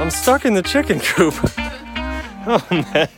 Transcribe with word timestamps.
I'm 0.00 0.10
stuck 0.10 0.44
in 0.46 0.54
the 0.54 0.62
chicken 0.62 1.00
coop. 1.00 1.34
Oh, 2.46 2.66
Annette. 2.70 3.10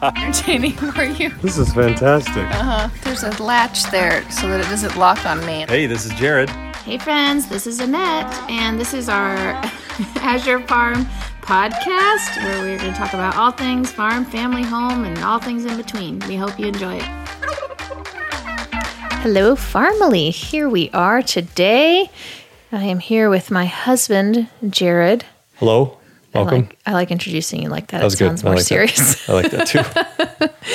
How 0.00 0.12
entertaining 0.16 0.72
for 0.72 1.04
you. 1.04 1.30
This 1.40 1.56
is 1.56 1.72
fantastic. 1.72 2.44
Uh 2.46 2.62
huh. 2.62 2.88
There's 3.04 3.22
a 3.22 3.30
latch 3.40 3.84
there 3.92 4.28
so 4.28 4.48
that 4.48 4.58
it 4.58 4.64
doesn't 4.68 4.96
lock 4.96 5.24
on 5.24 5.38
me. 5.46 5.66
Hey, 5.68 5.86
this 5.86 6.04
is 6.04 6.12
Jared. 6.14 6.50
Hey 6.84 6.98
friends, 6.98 7.48
this 7.48 7.68
is 7.68 7.78
Annette, 7.78 8.26
and 8.50 8.78
this 8.78 8.92
is 8.92 9.08
our 9.08 9.36
Azure 10.16 10.66
Farm 10.66 11.06
podcast 11.42 12.42
where 12.42 12.60
we're 12.62 12.76
going 12.76 12.92
to 12.92 12.98
talk 12.98 13.14
about 13.14 13.36
all 13.36 13.52
things 13.52 13.92
farm, 13.92 14.24
family, 14.24 14.64
home, 14.64 15.04
and 15.04 15.16
all 15.22 15.38
things 15.38 15.64
in 15.64 15.76
between. 15.76 16.18
We 16.26 16.34
hope 16.34 16.58
you 16.58 16.66
enjoy 16.66 16.96
it. 16.96 17.08
Hello, 19.22 19.54
Farmily. 19.54 20.32
Here 20.32 20.68
we 20.68 20.90
are 20.90 21.22
today. 21.22 22.10
I 22.72 22.82
am 22.82 22.98
here 22.98 23.30
with 23.30 23.52
my 23.52 23.66
husband, 23.66 24.48
Jared. 24.68 25.24
Hello. 25.54 25.99
I 26.34 26.38
Welcome. 26.38 26.60
like, 26.62 26.78
I 26.86 26.92
like 26.92 27.10
introducing 27.10 27.62
you 27.62 27.68
like 27.70 27.88
that. 27.88 28.00
that 28.02 28.06
it 28.12 28.18
good. 28.18 28.28
sounds 28.28 28.44
I 28.44 28.46
more 28.48 28.56
like 28.56 28.64
serious. 28.64 29.28
I 29.28 29.32
like 29.32 29.50
that 29.50 29.66
too. 29.66 30.46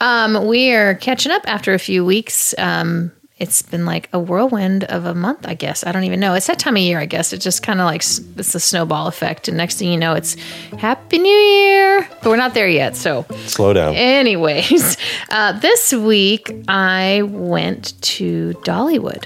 Um, 0.00 0.46
we 0.46 0.72
are 0.72 0.94
catching 0.96 1.30
up 1.30 1.42
after 1.46 1.72
a 1.72 1.78
few 1.78 2.04
weeks. 2.04 2.54
Um, 2.58 3.12
it's 3.38 3.62
been 3.62 3.84
like 3.86 4.08
a 4.12 4.18
whirlwind 4.18 4.84
of 4.84 5.04
a 5.04 5.14
month, 5.14 5.46
I 5.46 5.54
guess. 5.54 5.84
I 5.86 5.92
don't 5.92 6.04
even 6.04 6.20
know. 6.20 6.34
It's 6.34 6.46
that 6.48 6.58
time 6.58 6.74
of 6.76 6.82
year, 6.82 6.98
I 6.98 7.06
guess. 7.06 7.32
It 7.32 7.38
just 7.38 7.62
kind 7.62 7.80
of 7.80 7.84
like 7.86 8.00
it's 8.02 8.54
a 8.54 8.60
snowball 8.60 9.06
effect, 9.06 9.48
and 9.48 9.56
next 9.56 9.78
thing 9.78 9.90
you 9.92 9.98
know, 9.98 10.14
it's 10.14 10.34
Happy 10.78 11.18
New 11.18 11.28
Year. 11.30 12.08
But 12.22 12.30
we're 12.30 12.36
not 12.36 12.54
there 12.54 12.68
yet. 12.68 12.96
So, 12.96 13.24
Slow 13.46 13.72
down. 13.72 13.94
anyways, 13.94 14.96
uh, 15.30 15.58
this 15.60 15.92
week 15.92 16.52
I 16.68 17.22
went 17.22 18.00
to 18.02 18.52
Dollywood. 18.64 19.24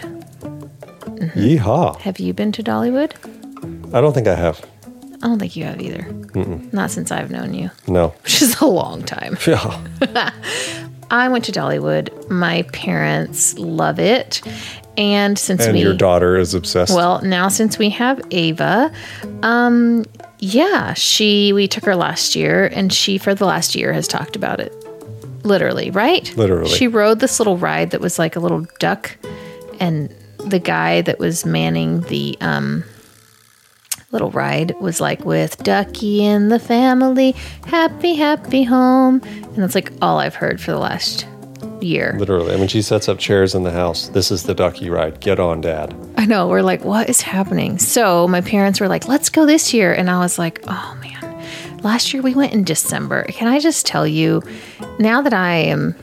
Yeehaw. 1.34 1.98
Have 2.00 2.18
you 2.18 2.32
been 2.32 2.52
to 2.52 2.62
Dollywood? 2.62 3.12
I 3.94 4.00
don't 4.00 4.12
think 4.12 4.26
I 4.28 4.34
have. 4.36 4.64
I 5.22 5.26
don't 5.26 5.38
think 5.38 5.56
you 5.56 5.64
have 5.64 5.80
either. 5.80 6.06
Not 6.72 6.90
since 6.90 7.10
I've 7.10 7.30
known 7.30 7.52
you, 7.54 7.70
No. 7.86 8.08
which 8.22 8.40
is 8.42 8.60
a 8.60 8.66
long 8.66 9.02
time. 9.02 9.36
Yeah. 9.46 9.80
I 11.10 11.28
went 11.28 11.44
to 11.46 11.52
Dollywood. 11.52 12.28
My 12.30 12.62
parents 12.72 13.58
love 13.58 13.98
it. 13.98 14.42
And 14.96 15.38
since 15.38 15.64
And 15.64 15.74
we 15.74 15.80
your 15.82 15.94
daughter 15.94 16.36
is 16.36 16.54
obsessed. 16.54 16.94
well, 16.94 17.20
now 17.22 17.48
since 17.48 17.78
we 17.78 17.88
have 17.90 18.20
Ava, 18.30 18.92
um 19.42 20.04
yeah, 20.40 20.94
she 20.94 21.52
we 21.52 21.66
took 21.66 21.84
her 21.84 21.96
last 21.96 22.36
year 22.36 22.66
and 22.72 22.92
she 22.92 23.18
for 23.18 23.34
the 23.34 23.44
last 23.46 23.74
year 23.74 23.92
has 23.92 24.06
talked 24.06 24.36
about 24.36 24.60
it. 24.60 24.72
Literally, 25.44 25.90
right? 25.90 26.32
Literally. 26.36 26.68
She 26.70 26.86
rode 26.88 27.20
this 27.20 27.40
little 27.40 27.56
ride 27.56 27.90
that 27.90 28.00
was 28.00 28.18
like 28.18 28.36
a 28.36 28.40
little 28.40 28.66
duck 28.78 29.16
and 29.80 30.14
the 30.46 30.58
guy 30.58 31.00
that 31.02 31.18
was 31.18 31.44
manning 31.46 32.02
the 32.02 32.36
um 32.40 32.84
little 34.10 34.30
ride 34.30 34.74
was 34.80 35.00
like 35.00 35.24
with 35.24 35.62
Ducky 35.62 36.24
and 36.24 36.50
the 36.50 36.58
family, 36.58 37.32
happy 37.66 38.14
happy 38.14 38.62
home. 38.62 39.20
And 39.22 39.56
that's 39.56 39.74
like 39.74 39.92
all 40.00 40.18
I've 40.18 40.34
heard 40.34 40.60
for 40.60 40.72
the 40.72 40.78
last 40.78 41.26
year. 41.80 42.16
Literally. 42.18 42.54
I 42.54 42.56
mean, 42.56 42.68
she 42.68 42.82
sets 42.82 43.08
up 43.08 43.18
chairs 43.18 43.54
in 43.54 43.64
the 43.64 43.70
house. 43.70 44.08
This 44.08 44.30
is 44.30 44.44
the 44.44 44.54
ducky 44.54 44.90
ride. 44.90 45.20
Get 45.20 45.38
on, 45.38 45.60
Dad. 45.60 45.94
I 46.16 46.24
know. 46.24 46.48
We're 46.48 46.62
like, 46.62 46.84
what 46.84 47.08
is 47.08 47.20
happening? 47.20 47.78
So 47.78 48.26
my 48.26 48.40
parents 48.40 48.80
were 48.80 48.88
like, 48.88 49.06
let's 49.06 49.28
go 49.28 49.46
this 49.46 49.74
year. 49.74 49.92
And 49.92 50.10
I 50.10 50.18
was 50.18 50.38
like, 50.38 50.60
oh 50.66 50.98
man, 51.00 51.78
last 51.82 52.12
year 52.12 52.22
we 52.22 52.34
went 52.34 52.52
in 52.52 52.64
December. 52.64 53.24
Can 53.24 53.46
I 53.48 53.58
just 53.58 53.86
tell 53.86 54.06
you, 54.06 54.42
now 54.98 55.22
that 55.22 55.34
I 55.34 55.56
am 55.56 55.94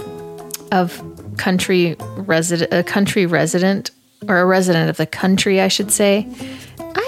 of 0.72 1.02
country 1.38 1.96
resident, 2.18 2.74
a 2.74 2.84
country 2.84 3.26
resident, 3.26 3.92
or 4.28 4.40
a 4.40 4.46
resident 4.46 4.90
of 4.90 4.98
the 4.98 5.06
country, 5.06 5.62
I 5.62 5.68
should 5.68 5.92
say, 5.92 6.28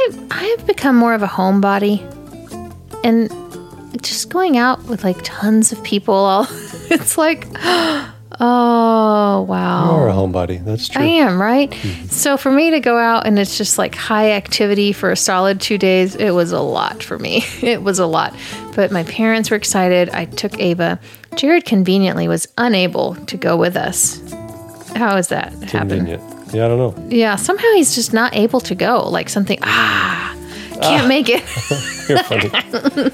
I 0.07 0.27
I 0.31 0.43
have 0.57 0.65
become 0.67 0.95
more 0.95 1.13
of 1.13 1.23
a 1.23 1.27
homebody, 1.27 2.01
and 3.03 3.29
just 4.01 4.29
going 4.29 4.57
out 4.57 4.83
with 4.85 5.03
like 5.03 5.17
tons 5.23 5.71
of 5.71 5.83
people, 5.83 6.13
all 6.13 6.47
it's 6.89 7.17
like, 7.17 7.47
oh 8.39 9.45
wow, 9.47 9.97
You're 9.97 10.09
a 10.09 10.13
homebody. 10.13 10.63
That's 10.63 10.87
true. 10.87 11.03
I 11.03 11.05
am, 11.05 11.41
right? 11.41 11.69
Mm-hmm. 11.69 12.07
So 12.07 12.37
for 12.37 12.51
me 12.51 12.71
to 12.71 12.79
go 12.79 12.97
out 12.97 13.25
and 13.27 13.37
it's 13.39 13.57
just 13.57 13.77
like 13.77 13.95
high 13.95 14.31
activity 14.31 14.93
for 14.93 15.11
a 15.11 15.15
solid 15.15 15.59
two 15.59 15.77
days, 15.77 16.15
it 16.15 16.31
was 16.31 16.51
a 16.51 16.61
lot 16.61 17.03
for 17.03 17.17
me. 17.19 17.43
It 17.67 17.81
was 17.83 17.99
a 17.99 18.05
lot. 18.05 18.33
But 18.75 18.91
my 18.91 19.03
parents 19.03 19.49
were 19.49 19.57
excited. 19.57 20.09
I 20.11 20.25
took 20.25 20.59
Ava. 20.59 20.99
Jared 21.35 21.65
conveniently 21.65 22.27
was 22.27 22.47
unable 22.57 23.15
to 23.15 23.35
go 23.35 23.57
with 23.57 23.75
us. 23.75 24.21
How 24.95 25.17
is 25.17 25.27
that 25.29 25.51
happen? 25.63 26.19
Yeah, 26.57 26.65
I 26.65 26.69
don't 26.69 26.79
know. 26.79 27.15
Yeah, 27.15 27.35
somehow 27.35 27.71
he's 27.75 27.93
just 27.93 28.13
not 28.13 28.35
able 28.35 28.59
to 28.61 28.73
go. 28.73 29.07
Like 29.07 29.29
something, 29.29 29.59
ah, 29.61 30.35
can't 30.81 31.07
make 31.07 31.27
it. 31.29 31.43
You're 32.09 32.23
funny. 32.23 33.11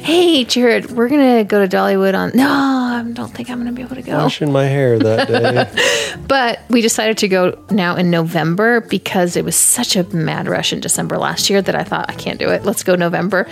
hey, 0.02 0.44
Jared, 0.44 0.90
we're 0.92 1.10
going 1.10 1.36
to 1.36 1.44
go 1.44 1.66
to 1.66 1.76
Dollywood 1.76 2.14
on. 2.14 2.30
No, 2.34 2.48
I 2.48 3.04
don't 3.12 3.28
think 3.34 3.50
I'm 3.50 3.58
going 3.58 3.66
to 3.66 3.74
be 3.74 3.82
able 3.82 3.96
to 3.96 4.02
go. 4.02 4.16
Washing 4.16 4.50
my 4.50 4.64
hair 4.64 4.98
that 4.98 5.28
day. 5.28 6.16
But 6.26 6.60
we 6.70 6.80
decided 6.80 7.18
to 7.18 7.28
go 7.28 7.62
now 7.70 7.96
in 7.96 8.10
November 8.10 8.80
because 8.80 9.36
it 9.36 9.44
was 9.44 9.56
such 9.56 9.94
a 9.94 10.04
mad 10.16 10.48
rush 10.48 10.72
in 10.72 10.80
December 10.80 11.18
last 11.18 11.50
year 11.50 11.60
that 11.60 11.74
I 11.74 11.84
thought 11.84 12.06
I 12.08 12.14
can't 12.14 12.38
do 12.38 12.48
it. 12.48 12.64
Let's 12.64 12.82
go 12.82 12.94
November. 12.96 13.46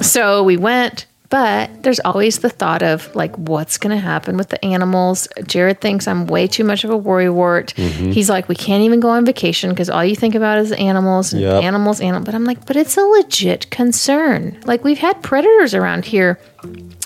So 0.00 0.42
we 0.42 0.56
went, 0.56 1.04
but 1.30 1.70
there's 1.84 2.00
always 2.00 2.40
the 2.40 2.50
thought 2.50 2.82
of 2.82 3.14
like 3.14 3.34
what's 3.36 3.78
going 3.78 3.94
to 3.96 4.00
happen 4.02 4.36
with 4.36 4.48
the 4.48 4.62
animals. 4.64 5.28
Jared 5.46 5.80
thinks 5.80 6.06
I'm 6.08 6.26
way 6.26 6.46
too 6.48 6.64
much 6.64 6.82
of 6.84 6.90
a 6.90 6.98
worrywart. 6.98 7.72
Mm-hmm. 7.74 8.10
He's 8.10 8.28
like 8.28 8.48
we 8.48 8.56
can't 8.56 8.82
even 8.82 8.98
go 9.00 9.08
on 9.10 9.24
vacation 9.24 9.70
because 9.70 9.88
all 9.88 10.04
you 10.04 10.16
think 10.16 10.34
about 10.34 10.58
is 10.58 10.72
animals 10.72 11.32
and 11.32 11.40
Yep. 11.42 11.62
animals 11.62 12.00
animal. 12.00 12.24
But 12.24 12.34
I'm 12.34 12.44
like, 12.44 12.66
but 12.66 12.76
it's 12.76 12.96
a 12.96 13.02
legit 13.02 13.70
concern. 13.70 14.60
Like 14.64 14.82
we've 14.84 14.98
had 14.98 15.22
predators 15.22 15.72
around 15.72 16.04
here 16.04 16.38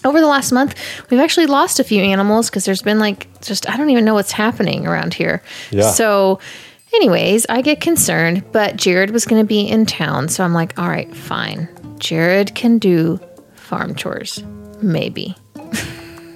over 0.04 0.20
the 0.20 0.26
last 0.26 0.52
month, 0.52 0.74
we've 1.10 1.20
actually 1.20 1.46
lost 1.46 1.78
a 1.78 1.84
few 1.84 2.02
animals 2.02 2.48
because 2.50 2.64
there's 2.64 2.82
been 2.82 2.98
like 2.98 3.28
just 3.42 3.68
I 3.68 3.76
don't 3.76 3.90
even 3.90 4.04
know 4.06 4.14
what's 4.14 4.32
happening 4.32 4.86
around 4.86 5.12
here. 5.14 5.42
Yeah. 5.70 5.90
So, 5.90 6.40
anyways, 6.94 7.44
I 7.50 7.60
get 7.60 7.80
concerned, 7.80 8.42
but 8.52 8.76
Jared 8.76 9.10
was 9.10 9.26
going 9.26 9.42
to 9.42 9.46
be 9.46 9.60
in 9.68 9.84
town, 9.86 10.28
so 10.28 10.42
I'm 10.44 10.54
like, 10.54 10.78
all 10.78 10.88
right, 10.88 11.14
fine. 11.14 11.68
Jared 11.98 12.54
can 12.54 12.78
do 12.78 13.20
farm 13.74 13.96
chores, 13.96 14.40
maybe. 14.80 15.34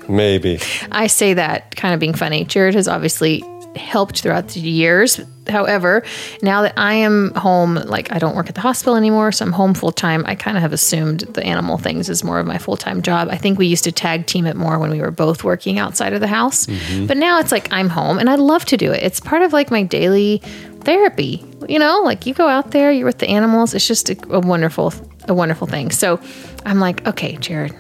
Maybe. 0.09 0.59
I 0.91 1.07
say 1.07 1.35
that 1.35 1.77
kind 1.77 1.95
of 1.95 2.01
being 2.01 2.15
funny. 2.15 2.45
Jared 2.45 2.75
has 2.75 2.89
obviously 2.89 3.45
helped 3.77 4.23
throughout 4.23 4.49
the 4.49 4.61
years. 4.61 5.21
However, 5.49 6.03
now 6.43 6.63
that 6.63 6.75
I 6.77 6.95
am 6.95 7.33
home, 7.35 7.77
like 7.77 8.13
I 8.13 8.19
don't 8.19 8.35
work 8.35 8.49
at 8.49 8.57
the 8.57 8.61
hospital 8.61 8.97
anymore, 8.97 9.31
so 9.31 9.45
I'm 9.45 9.53
home 9.53 9.73
full 9.73 9.93
time, 9.93 10.25
I 10.27 10.35
kind 10.35 10.57
of 10.57 10.63
have 10.63 10.73
assumed 10.73 11.21
the 11.21 11.45
animal 11.45 11.79
things 11.79 12.09
is 12.09 12.25
more 12.25 12.41
of 12.41 12.47
my 12.47 12.59
full 12.59 12.77
time 12.77 13.03
job. 13.03 13.29
I 13.31 13.37
think 13.37 13.57
we 13.57 13.67
used 13.67 13.85
to 13.85 13.93
tag 13.93 14.27
team 14.27 14.47
it 14.47 14.57
more 14.57 14.81
when 14.81 14.91
we 14.91 15.01
were 15.01 15.13
both 15.13 15.45
working 15.45 15.79
outside 15.79 16.13
of 16.13 16.21
the 16.21 16.27
house. 16.27 16.67
Mm-hmm. 16.67 17.07
But 17.07 17.19
now 17.19 17.39
it's 17.39 17.53
like 17.53 17.73
I'm 17.73 17.89
home 17.89 18.19
and 18.19 18.29
I 18.29 18.35
love 18.35 18.65
to 18.65 18.77
do 18.77 18.91
it. 18.91 19.03
It's 19.05 19.21
part 19.21 19.43
of 19.43 19.53
like 19.53 19.71
my 19.71 19.85
daily 19.85 20.43
therapy. 20.81 21.45
You 21.69 21.79
know, 21.79 22.01
like 22.03 22.27
you 22.27 22.35
go 22.35 22.49
out 22.49 22.73
there, 22.73 22.91
you're 22.91 23.07
with 23.07 23.19
the 23.19 23.29
animals. 23.29 23.75
It's 23.75 23.87
just 23.87 24.11
a, 24.11 24.17
a 24.35 24.41
wonderful, 24.41 24.93
a 25.29 25.35
wonderful 25.35 25.67
thing. 25.67 25.91
So 25.91 26.21
I'm 26.65 26.81
like, 26.81 27.07
okay, 27.07 27.37
Jared, 27.37 27.75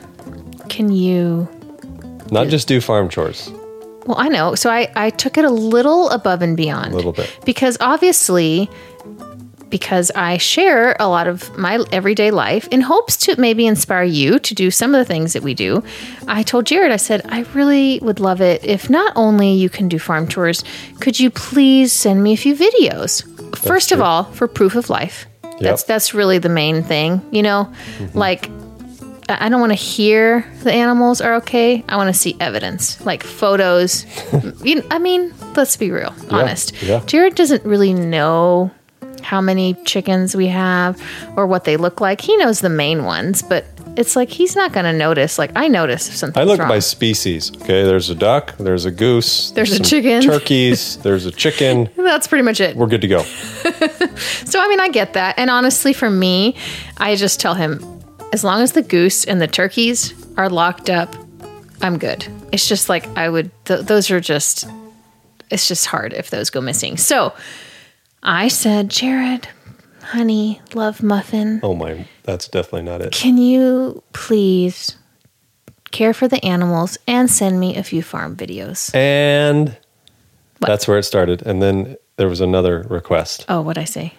can 0.68 0.92
you 0.92 1.48
Not 2.30 2.48
just 2.48 2.68
do 2.68 2.80
farm 2.80 3.08
chores. 3.08 3.50
well, 4.06 4.18
I 4.18 4.28
know. 4.28 4.54
So 4.54 4.70
I, 4.70 4.90
I 4.96 5.10
took 5.10 5.36
it 5.38 5.44
a 5.44 5.50
little 5.50 6.10
above 6.10 6.42
and 6.42 6.56
beyond. 6.56 6.92
A 6.92 6.96
little 6.96 7.12
bit. 7.12 7.36
Because 7.44 7.76
obviously, 7.80 8.68
because 9.70 10.10
I 10.14 10.38
share 10.38 10.96
a 10.98 11.08
lot 11.08 11.26
of 11.26 11.54
my 11.58 11.84
everyday 11.92 12.30
life 12.30 12.66
in 12.68 12.80
hopes 12.80 13.16
to 13.18 13.38
maybe 13.38 13.66
inspire 13.66 14.02
you 14.04 14.38
to 14.38 14.54
do 14.54 14.70
some 14.70 14.94
of 14.94 14.98
the 14.98 15.04
things 15.04 15.34
that 15.34 15.42
we 15.42 15.52
do, 15.52 15.82
I 16.26 16.42
told 16.42 16.64
Jared, 16.64 16.90
I 16.90 16.96
said, 16.96 17.20
I 17.28 17.40
really 17.52 17.98
would 18.00 18.18
love 18.18 18.40
it 18.40 18.64
if 18.64 18.88
not 18.88 19.12
only 19.14 19.52
you 19.52 19.68
can 19.68 19.88
do 19.88 19.98
farm 19.98 20.26
tours, 20.26 20.64
could 21.00 21.20
you 21.20 21.28
please 21.30 21.92
send 21.92 22.22
me 22.22 22.32
a 22.32 22.36
few 22.36 22.54
videos? 22.56 23.24
First 23.56 23.92
of 23.92 24.00
all, 24.00 24.24
for 24.24 24.48
proof 24.48 24.74
of 24.74 24.88
life. 24.88 25.26
That's 25.60 25.84
that's 25.84 26.14
really 26.14 26.38
the 26.38 26.48
main 26.48 26.82
thing, 26.82 27.22
you 27.30 27.42
know? 27.42 27.72
Mm-hmm. 27.98 28.18
Like 28.18 28.50
I 29.28 29.48
don't 29.48 29.60
want 29.60 29.72
to 29.72 29.78
hear 29.78 30.50
the 30.62 30.72
animals 30.72 31.20
are 31.20 31.34
okay. 31.36 31.84
I 31.88 31.96
want 31.96 32.12
to 32.12 32.18
see 32.18 32.36
evidence, 32.40 33.04
like 33.04 33.22
photos. 33.22 34.06
you 34.62 34.76
know, 34.76 34.86
I 34.90 34.98
mean, 34.98 35.34
let's 35.54 35.76
be 35.76 35.90
real, 35.90 36.14
honest. 36.30 36.82
yeah. 36.82 37.00
Jared 37.04 37.34
doesn't 37.34 37.64
really 37.64 37.92
know 37.92 38.70
how 39.22 39.40
many 39.40 39.74
chickens 39.84 40.34
we 40.36 40.46
have 40.48 41.00
or 41.36 41.46
what 41.46 41.64
they 41.64 41.76
look 41.76 42.00
like. 42.00 42.20
He 42.20 42.36
knows 42.36 42.60
the 42.60 42.68
main 42.68 43.04
ones, 43.04 43.42
but 43.42 43.64
it's 43.96 44.14
like 44.16 44.28
he's 44.30 44.54
not 44.54 44.72
going 44.72 44.84
to 44.84 44.92
notice. 44.92 45.38
Like 45.38 45.50
I 45.56 45.68
notice 45.68 46.08
if 46.08 46.16
something's 46.16 46.40
I 46.40 46.44
look 46.44 46.60
wrong. 46.60 46.68
by 46.68 46.78
species. 46.78 47.50
Okay, 47.56 47.82
there's 47.84 48.10
a 48.10 48.14
duck, 48.14 48.56
there's 48.58 48.84
a 48.84 48.90
goose, 48.90 49.50
There's 49.50 49.72
a 49.72 49.82
chicken. 49.82 50.22
turkeys, 50.22 50.96
there's 51.02 51.26
a 51.26 51.32
chicken. 51.32 51.88
That's 51.96 52.26
pretty 52.28 52.42
much 52.44 52.60
it. 52.60 52.76
We're 52.76 52.86
good 52.86 53.02
to 53.02 53.08
go. 53.08 53.24
So 54.44 54.60
I 54.60 54.66
mean, 54.68 54.80
I 54.80 54.88
get 54.88 55.12
that. 55.12 55.38
And 55.38 55.50
honestly, 55.50 55.92
for 55.92 56.08
me, 56.10 56.56
I 56.96 57.14
just 57.16 57.38
tell 57.38 57.54
him 57.54 57.80
as 58.32 58.42
long 58.42 58.62
as 58.62 58.72
the 58.72 58.82
goose 58.82 59.24
and 59.24 59.40
the 59.40 59.46
turkeys 59.46 60.12
are 60.36 60.48
locked 60.48 60.90
up, 60.90 61.14
I'm 61.82 61.98
good. 61.98 62.26
It's 62.50 62.66
just 62.66 62.88
like 62.88 63.06
I 63.16 63.28
would. 63.28 63.50
Th- 63.66 63.80
those 63.82 64.10
are 64.10 64.20
just. 64.20 64.66
It's 65.50 65.68
just 65.68 65.86
hard 65.86 66.12
if 66.12 66.30
those 66.30 66.50
go 66.50 66.60
missing. 66.60 66.96
So 66.96 67.32
I 68.22 68.48
said, 68.48 68.88
Jared, 68.90 69.48
honey, 70.02 70.60
love 70.74 71.02
muffin, 71.02 71.60
Oh 71.62 71.74
my, 71.74 72.06
that's 72.24 72.48
definitely 72.48 72.82
not 72.82 73.00
it. 73.00 73.12
can 73.12 73.38
you 73.38 74.02
please 74.12 74.96
care 75.90 76.12
for 76.12 76.28
the 76.28 76.44
animals 76.44 76.98
and 77.06 77.30
send 77.30 77.58
me 77.60 77.76
a 77.76 77.82
few 77.82 78.02
farm 78.02 78.36
videos? 78.36 78.94
And 78.94 79.68
What? 80.58 80.68
that's 80.68 80.88
where 80.88 80.98
it 80.98 81.04
started. 81.04 81.42
And 81.46 81.62
then 81.62 81.96
there 82.16 82.28
was 82.28 82.40
another 82.40 82.82
request 82.90 83.44
Oh, 83.48 83.60
what'd 83.62 83.80
I 83.80 83.84
say? 83.86 84.14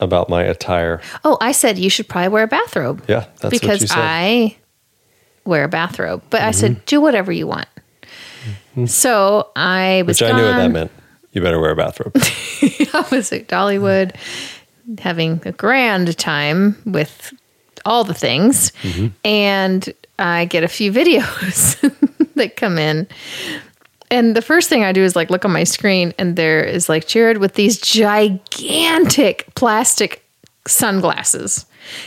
about 0.00 0.28
my 0.28 0.42
attire. 0.42 1.00
Oh, 1.24 1.38
I 1.40 1.52
said 1.52 1.78
you 1.78 1.88
should 1.88 2.08
probably 2.08 2.28
wear 2.28 2.42
a 2.42 2.48
bathrobe. 2.48 3.02
Yeah, 3.08 3.20
that's 3.40 3.42
what 3.44 3.50
because 3.52 3.80
you 3.80 3.86
said. 3.86 3.96
Mm-hmm. 3.96 4.54
I 4.54 4.56
wear 5.44 5.64
a 5.64 5.68
bathrobe. 5.68 6.22
But 6.30 6.42
I 6.42 6.50
said, 6.50 6.84
do 6.84 7.00
whatever 7.00 7.30
you 7.30 7.46
want. 7.46 7.68
So 8.86 9.50
I 9.54 10.02
was 10.06 10.20
Which 10.20 10.28
I 10.30 10.36
knew 10.36 10.42
what 10.44 10.56
that 10.56 10.70
meant. 10.72 10.90
You 11.34 11.42
better 11.42 11.60
wear 11.60 11.72
a 11.72 11.76
bathrobe. 11.76 12.12
I 12.16 13.06
was 13.10 13.32
at 13.32 13.48
Dollywood 13.48 14.14
having 14.98 15.42
a 15.44 15.52
grand 15.52 16.16
time 16.16 16.76
with 16.86 17.32
all 17.84 18.04
the 18.04 18.14
things. 18.14 18.70
Mm-hmm. 18.82 19.08
And 19.24 19.92
I 20.18 20.46
get 20.46 20.64
a 20.64 20.68
few 20.68 20.92
videos 20.92 21.80
that 22.34 22.56
come 22.56 22.78
in. 22.78 23.06
And 24.10 24.36
the 24.36 24.42
first 24.42 24.68
thing 24.68 24.84
I 24.84 24.92
do 24.92 25.02
is 25.02 25.16
like 25.16 25.30
look 25.30 25.44
on 25.44 25.52
my 25.52 25.64
screen, 25.64 26.14
and 26.18 26.36
there 26.36 26.62
is 26.62 26.88
like 26.88 27.06
Jared 27.06 27.38
with 27.38 27.54
these 27.54 27.78
gigantic 27.80 29.46
plastic 29.54 30.24
sunglasses. 30.66 31.66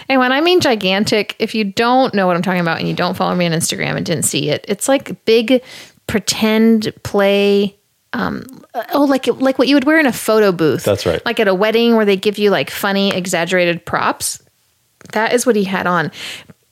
And 0.09 0.19
when 0.19 0.31
I 0.31 0.41
mean 0.41 0.61
gigantic, 0.61 1.35
if 1.37 1.53
you 1.53 1.63
don't 1.63 2.13
know 2.13 2.25
what 2.25 2.35
I'm 2.35 2.41
talking 2.41 2.61
about 2.61 2.79
and 2.79 2.87
you 2.87 2.93
don't 2.93 3.15
follow 3.15 3.35
me 3.35 3.45
on 3.45 3.51
Instagram 3.51 3.97
and 3.97 4.05
didn't 4.05 4.23
see 4.23 4.49
it, 4.49 4.65
it's 4.67 4.87
like 4.87 5.23
big 5.25 5.61
pretend 6.07 6.93
play. 7.03 7.76
Um, 8.17 8.45
oh, 8.93 9.03
like 9.05 9.27
like 9.27 9.59
what 9.59 9.67
you 9.67 9.75
would 9.75 9.83
wear 9.85 9.99
in 9.99 10.05
a 10.07 10.11
photo 10.13 10.51
booth. 10.51 10.83
That's 10.83 11.05
right. 11.05 11.23
Like 11.25 11.39
at 11.39 11.47
a 11.47 11.53
wedding 11.53 11.95
where 11.95 12.05
they 12.05 12.17
give 12.17 12.37
you 12.37 12.49
like 12.49 12.69
funny, 12.71 13.13
exaggerated 13.15 13.85
props. 13.85 14.41
That 15.13 15.33
is 15.33 15.45
what 15.45 15.55
he 15.55 15.63
had 15.65 15.85
on. 15.85 16.11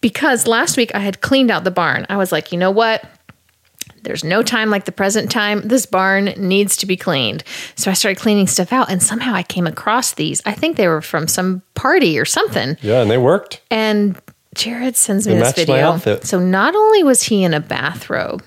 Because 0.01 0.47
last 0.47 0.75
week 0.77 0.91
I 0.95 0.99
had 0.99 1.21
cleaned 1.21 1.51
out 1.51 1.63
the 1.63 1.71
barn. 1.71 2.05
I 2.09 2.17
was 2.17 2.31
like, 2.31 2.51
you 2.51 2.57
know 2.57 2.71
what? 2.71 3.03
There's 4.01 4.23
no 4.23 4.43
time 4.43 4.69
like 4.69 4.85
the 4.85 4.91
present 4.91 5.31
time. 5.31 5.61
This 5.67 5.85
barn 5.85 6.25
needs 6.37 6.77
to 6.77 6.85
be 6.85 6.95
cleaned. 6.95 7.43
So 7.75 7.89
I 7.89 7.95
started 7.95 8.19
cleaning 8.21 8.45
stuff 8.47 8.71
out, 8.71 8.89
and 8.91 9.01
somehow 9.01 9.33
I 9.33 9.41
came 9.41 9.65
across 9.65 10.13
these. 10.13 10.41
I 10.45 10.51
think 10.53 10.77
they 10.77 10.87
were 10.87 11.01
from 11.01 11.27
some 11.27 11.61
party 11.73 12.19
or 12.19 12.25
something. 12.25 12.77
yeah, 12.81 13.01
and 13.01 13.09
they 13.09 13.17
worked. 13.17 13.61
And 13.71 14.19
Jared 14.53 14.95
sends 14.95 15.27
me 15.27 15.33
They 15.33 15.39
this 15.39 15.53
video. 15.53 15.75
outfit. 15.77 16.23
So 16.25 16.39
not 16.39 16.75
only 16.75 17.03
was 17.03 17.23
he 17.23 17.43
in 17.43 17.53
a 17.55 17.59
bathrobe, 17.59 18.43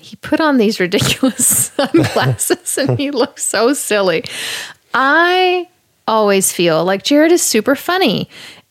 he 0.00 0.16
put 0.16 0.40
on 0.40 0.56
these 0.56 0.80
ridiculous 0.80 1.46
sunglasses 1.76 2.78
and 2.78 2.98
he 2.98 3.10
looks 3.10 3.44
so 3.44 3.72
silly. 3.72 4.24
I 4.94 5.68
always 6.08 6.52
feel 6.52 6.84
like 6.84 7.02
Jared 7.02 7.32
is 7.32 7.42
super 7.42 7.76
funny. 7.76 8.28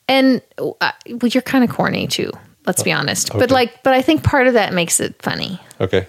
And 0.07 0.41
uh, 0.57 0.91
well, 1.07 1.29
you're 1.29 1.41
kind 1.41 1.63
of 1.63 1.69
corny 1.69 2.07
too. 2.07 2.31
Let's 2.65 2.83
be 2.83 2.91
honest. 2.91 3.31
But 3.31 3.51
like, 3.51 3.83
but 3.83 3.93
I 3.93 4.01
think 4.01 4.23
part 4.23 4.47
of 4.47 4.53
that 4.53 4.73
makes 4.73 4.99
it 4.99 5.21
funny. 5.21 5.59
Okay. 5.79 6.05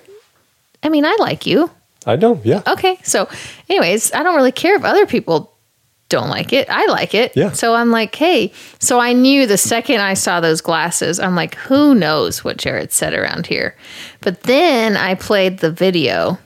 I 0.83 0.89
mean, 0.89 1.05
I 1.05 1.17
like 1.21 1.47
you. 1.47 1.71
I 2.07 2.17
know. 2.17 2.41
Yeah. 2.45 2.63
Okay. 2.67 2.99
So, 3.03 3.29
anyways, 3.69 4.13
I 4.13 4.23
don't 4.23 4.35
really 4.35 4.53
care 4.53 4.75
if 4.77 4.85
other 4.85 5.07
people 5.07 5.55
don't 6.11 6.29
like 6.29 6.53
it. 6.53 6.69
I 6.69 6.85
like 6.87 7.15
it. 7.15 7.35
Yeah. 7.35 7.53
So 7.53 7.75
I'm 7.75 7.91
like, 7.91 8.15
hey. 8.15 8.53
So 8.79 9.01
I 9.01 9.15
knew 9.15 9.47
the 9.47 9.57
second 9.57 10.01
I 10.01 10.13
saw 10.13 10.41
those 10.41 10.61
glasses, 10.61 11.19
I'm 11.19 11.35
like, 11.35 11.55
who 11.55 11.95
knows 11.95 12.45
what 12.45 12.59
Jared 12.59 12.93
said 12.93 13.15
around 13.15 13.47
here. 13.47 13.75
But 14.21 14.43
then 14.43 14.97
I 14.97 15.15
played 15.15 15.59
the 15.61 15.71
video, 15.71 16.39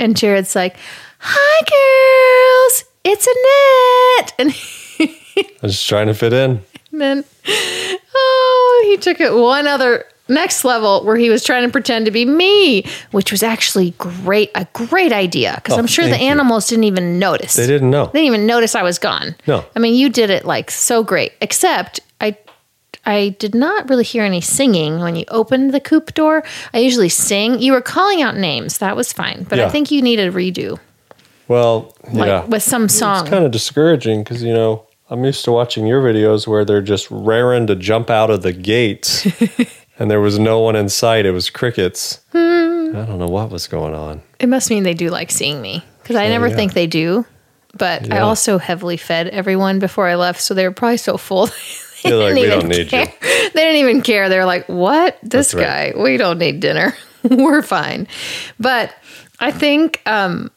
and 0.00 0.16
Jared's 0.16 0.56
like, 0.56 0.76
hi, 1.20 1.60
girls. 1.70 2.84
It's 3.04 3.26
Annette. 3.26 4.34
And 4.98 5.54
I 5.62 5.66
was 5.66 5.74
just 5.74 5.88
trying 5.88 6.08
to 6.08 6.14
fit 6.14 6.32
in. 6.32 6.62
and 6.90 7.00
then, 7.00 7.24
oh, 7.46 8.84
he 8.88 8.96
took 8.96 9.20
it 9.20 9.32
one 9.32 9.68
other 9.68 10.04
next 10.28 10.64
level 10.64 11.04
where 11.04 11.16
he 11.16 11.30
was 11.30 11.42
trying 11.44 11.64
to 11.64 11.70
pretend 11.72 12.06
to 12.06 12.10
be 12.10 12.24
me, 12.24 12.84
which 13.10 13.30
was 13.32 13.42
actually 13.42 13.92
great, 13.98 14.50
a 14.54 14.66
great 14.72 15.12
idea 15.12 15.54
because 15.56 15.76
Oh, 15.76 15.78
I'm 15.78 15.86
sure 15.86 16.04
the 16.06 16.18
you. 16.18 16.28
animals 16.28 16.68
didn't 16.68 16.84
even 16.84 17.18
notice. 17.18 17.54
They 17.56 17.66
didn't 17.66 17.90
know. 17.90 18.06
They 18.06 18.20
didn't 18.20 18.34
even 18.34 18.46
notice 18.46 18.74
I 18.74 18.82
was 18.82 18.98
gone. 18.98 19.34
No. 19.46 19.64
I 19.74 19.78
mean, 19.78 19.94
you 19.94 20.08
did 20.08 20.30
it 20.30 20.44
like 20.44 20.70
so 20.70 21.02
great, 21.02 21.32
except 21.40 22.00
I. 22.20 22.36
I 23.06 23.30
did 23.38 23.54
not 23.54 23.88
really 23.88 24.04
hear 24.04 24.22
any 24.24 24.42
singing 24.42 24.98
when 25.00 25.16
you 25.16 25.24
opened 25.28 25.72
the 25.72 25.80
coop 25.80 26.12
door. 26.12 26.42
I 26.74 26.78
usually 26.78 27.08
sing. 27.08 27.58
You 27.58 27.72
were 27.72 27.80
calling 27.80 28.20
out 28.20 28.36
names. 28.36 28.78
That 28.78 28.96
was 28.96 29.14
fine. 29.14 29.46
But 29.48 29.60
I 29.60 29.70
think 29.70 29.90
you 29.90 30.02
need 30.02 30.20
a 30.20 30.30
redo, 30.30 30.78
Well, 31.46 31.94
like 32.12 32.26
yeah. 32.26 32.44
with 32.44 32.62
some 32.62 32.86
song. 32.88 33.22
It's 33.22 33.30
kind 33.30 33.44
of 33.46 33.50
discouraging 33.50 34.24
because, 34.24 34.42
you 34.42 34.52
know, 34.52 34.84
I'm 35.08 35.24
used 35.24 35.42
to 35.46 35.52
watching 35.52 35.86
your 35.86 36.02
videos 36.02 36.46
where 36.46 36.66
they're 36.66 36.82
just 36.82 37.10
raring 37.10 37.66
to 37.68 37.76
jump 37.76 38.10
out 38.10 38.28
of 38.30 38.42
the 38.42 38.52
gates 38.52 39.26
and 39.98 40.10
there 40.10 40.20
was 40.20 40.38
no 40.38 40.60
one 40.60 40.76
in 40.76 40.88
sight. 40.88 41.26
It 41.26 41.32
was 41.32 41.50
crickets. 41.50 42.20
Hmm. 42.32 42.96
I 42.96 43.04
don't 43.04 43.18
know 43.18 43.28
what 43.28 43.50
was 43.50 43.66
going 43.66 43.94
on. 43.94 44.22
It 44.38 44.48
must 44.48 44.70
mean 44.70 44.82
they 44.82 44.94
do 44.94 45.10
like 45.10 45.30
seeing 45.30 45.60
me 45.60 45.84
because 46.02 46.16
I 46.16 46.28
never 46.28 46.48
yeah. 46.48 46.56
think 46.56 46.74
they 46.74 46.86
do. 46.86 47.26
But 47.76 48.12
I 48.12 48.20
also 48.20 48.58
heavily 48.58 48.96
fed 48.96 49.28
everyone 49.28 49.78
before 49.78 50.08
I 50.08 50.14
left, 50.14 50.40
so 50.40 50.54
they 50.54 50.66
were 50.66 50.72
probably 50.72 50.96
so 50.96 51.16
full. 51.16 51.46
they 52.02 52.12
like, 52.12 52.34
didn't 52.34 52.34
"We 52.34 52.46
even 52.46 52.58
don't 52.60 52.68
need 52.68 52.78
you." 52.78 52.86
care. 52.86 53.12
They 53.54 53.64
didn't 53.64 53.80
even 53.80 54.02
care. 54.02 54.28
They're 54.28 54.46
like, 54.46 54.66
"What? 54.68 55.18
This 55.22 55.54
right. 55.54 55.94
guy? 55.94 56.02
We 56.02 56.16
don't 56.16 56.38
need 56.38 56.60
dinner. 56.60 56.96
we're 57.22 57.62
fine." 57.62 58.08
But 58.58 58.94
I 59.38 59.52
think 59.52 60.02
um, 60.06 60.50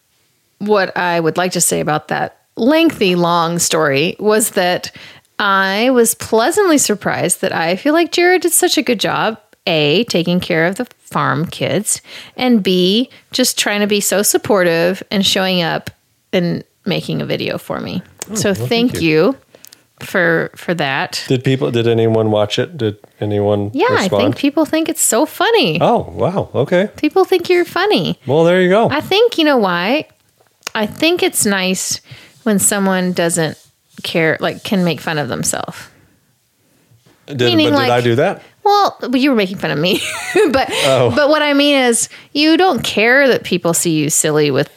what 0.59 0.95
I 0.97 1.19
would 1.19 1.37
like 1.37 1.51
to 1.53 1.61
say 1.61 1.79
about 1.79 2.07
that 2.07 2.41
lengthy, 2.55 3.15
long 3.15 3.59
story 3.59 4.15
was 4.19 4.51
that 4.51 4.95
I 5.41 5.89
was 5.89 6.13
pleasantly 6.13 6.77
surprised 6.77 7.41
that 7.41 7.51
I 7.51 7.75
feel 7.75 7.93
like 7.93 8.11
Jared 8.11 8.43
did 8.43 8.53
such 8.53 8.77
a 8.77 8.83
good 8.83 8.99
job. 8.99 9.39
A, 9.67 10.03
taking 10.05 10.39
care 10.39 10.65
of 10.65 10.75
the 10.75 10.85
farm 10.99 11.45
kids, 11.45 12.01
and 12.35 12.63
B, 12.63 13.09
just 13.31 13.59
trying 13.59 13.81
to 13.81 13.87
be 13.87 13.99
so 14.01 14.23
supportive 14.23 15.03
and 15.11 15.23
showing 15.25 15.61
up 15.61 15.89
and 16.33 16.63
making 16.85 17.21
a 17.21 17.25
video 17.25 17.57
for 17.59 17.79
me. 17.79 18.01
Oh, 18.29 18.35
so 18.35 18.49
Oh, 18.49 18.53
well, 18.53 18.67
thank, 18.67 18.91
thank 18.93 19.01
you. 19.03 19.37
for 19.99 20.49
for 20.55 20.73
that. 20.73 21.23
Did 21.27 21.43
people, 21.43 21.69
did 21.69 21.85
anyone 21.87 22.31
watch 22.31 22.57
it? 22.57 22.75
Did 22.77 22.97
anyone 23.19 23.69
Yeah, 23.73 23.85
I 23.91 24.07
think 24.07 24.35
people 24.35 24.65
think 24.65 24.89
it's 24.89 25.01
so 25.01 25.27
funny. 25.27 25.77
oh, 25.79 26.09
wow. 26.11 26.49
Okay. 26.55 26.89
People 26.97 27.23
think 27.23 27.47
you're 27.49 27.65
funny. 27.65 28.19
Well, 28.25 28.43
there 28.43 28.61
you 28.61 28.69
go. 28.69 28.89
I 28.89 29.01
think 29.01 29.37
you 29.37 29.45
know 29.45 29.57
why. 29.57 30.07
I 30.73 30.87
think 30.87 31.21
it's 31.21 31.45
nice 31.45 32.01
when 32.43 32.57
someone 32.57 33.11
doesn't 33.13 33.57
care, 34.03 34.37
like 34.39 34.63
can 34.63 34.83
make 34.83 34.99
fun 35.01 35.17
of 35.17 35.27
themselves. 35.29 35.77
did, 37.27 37.39
meaning 37.39 37.67
but 37.67 37.71
did 37.71 37.75
like- 37.77 37.91
I 37.91 38.01
do 38.01 38.15
that? 38.15 38.43
Well, 38.63 38.95
you 39.15 39.31
were 39.31 39.35
making 39.35 39.57
fun 39.57 39.71
of 39.71 39.79
me, 39.79 39.99
but 40.51 40.69
Oh. 40.71 41.11
but 41.15 41.29
what 41.29 41.41
I 41.41 41.53
mean 41.53 41.77
is 41.85 42.09
you 42.33 42.57
don't 42.57 42.83
care 42.83 43.27
that 43.27 43.43
people 43.43 43.73
see 43.73 43.97
you 43.97 44.11
silly 44.11 44.51
with, 44.51 44.69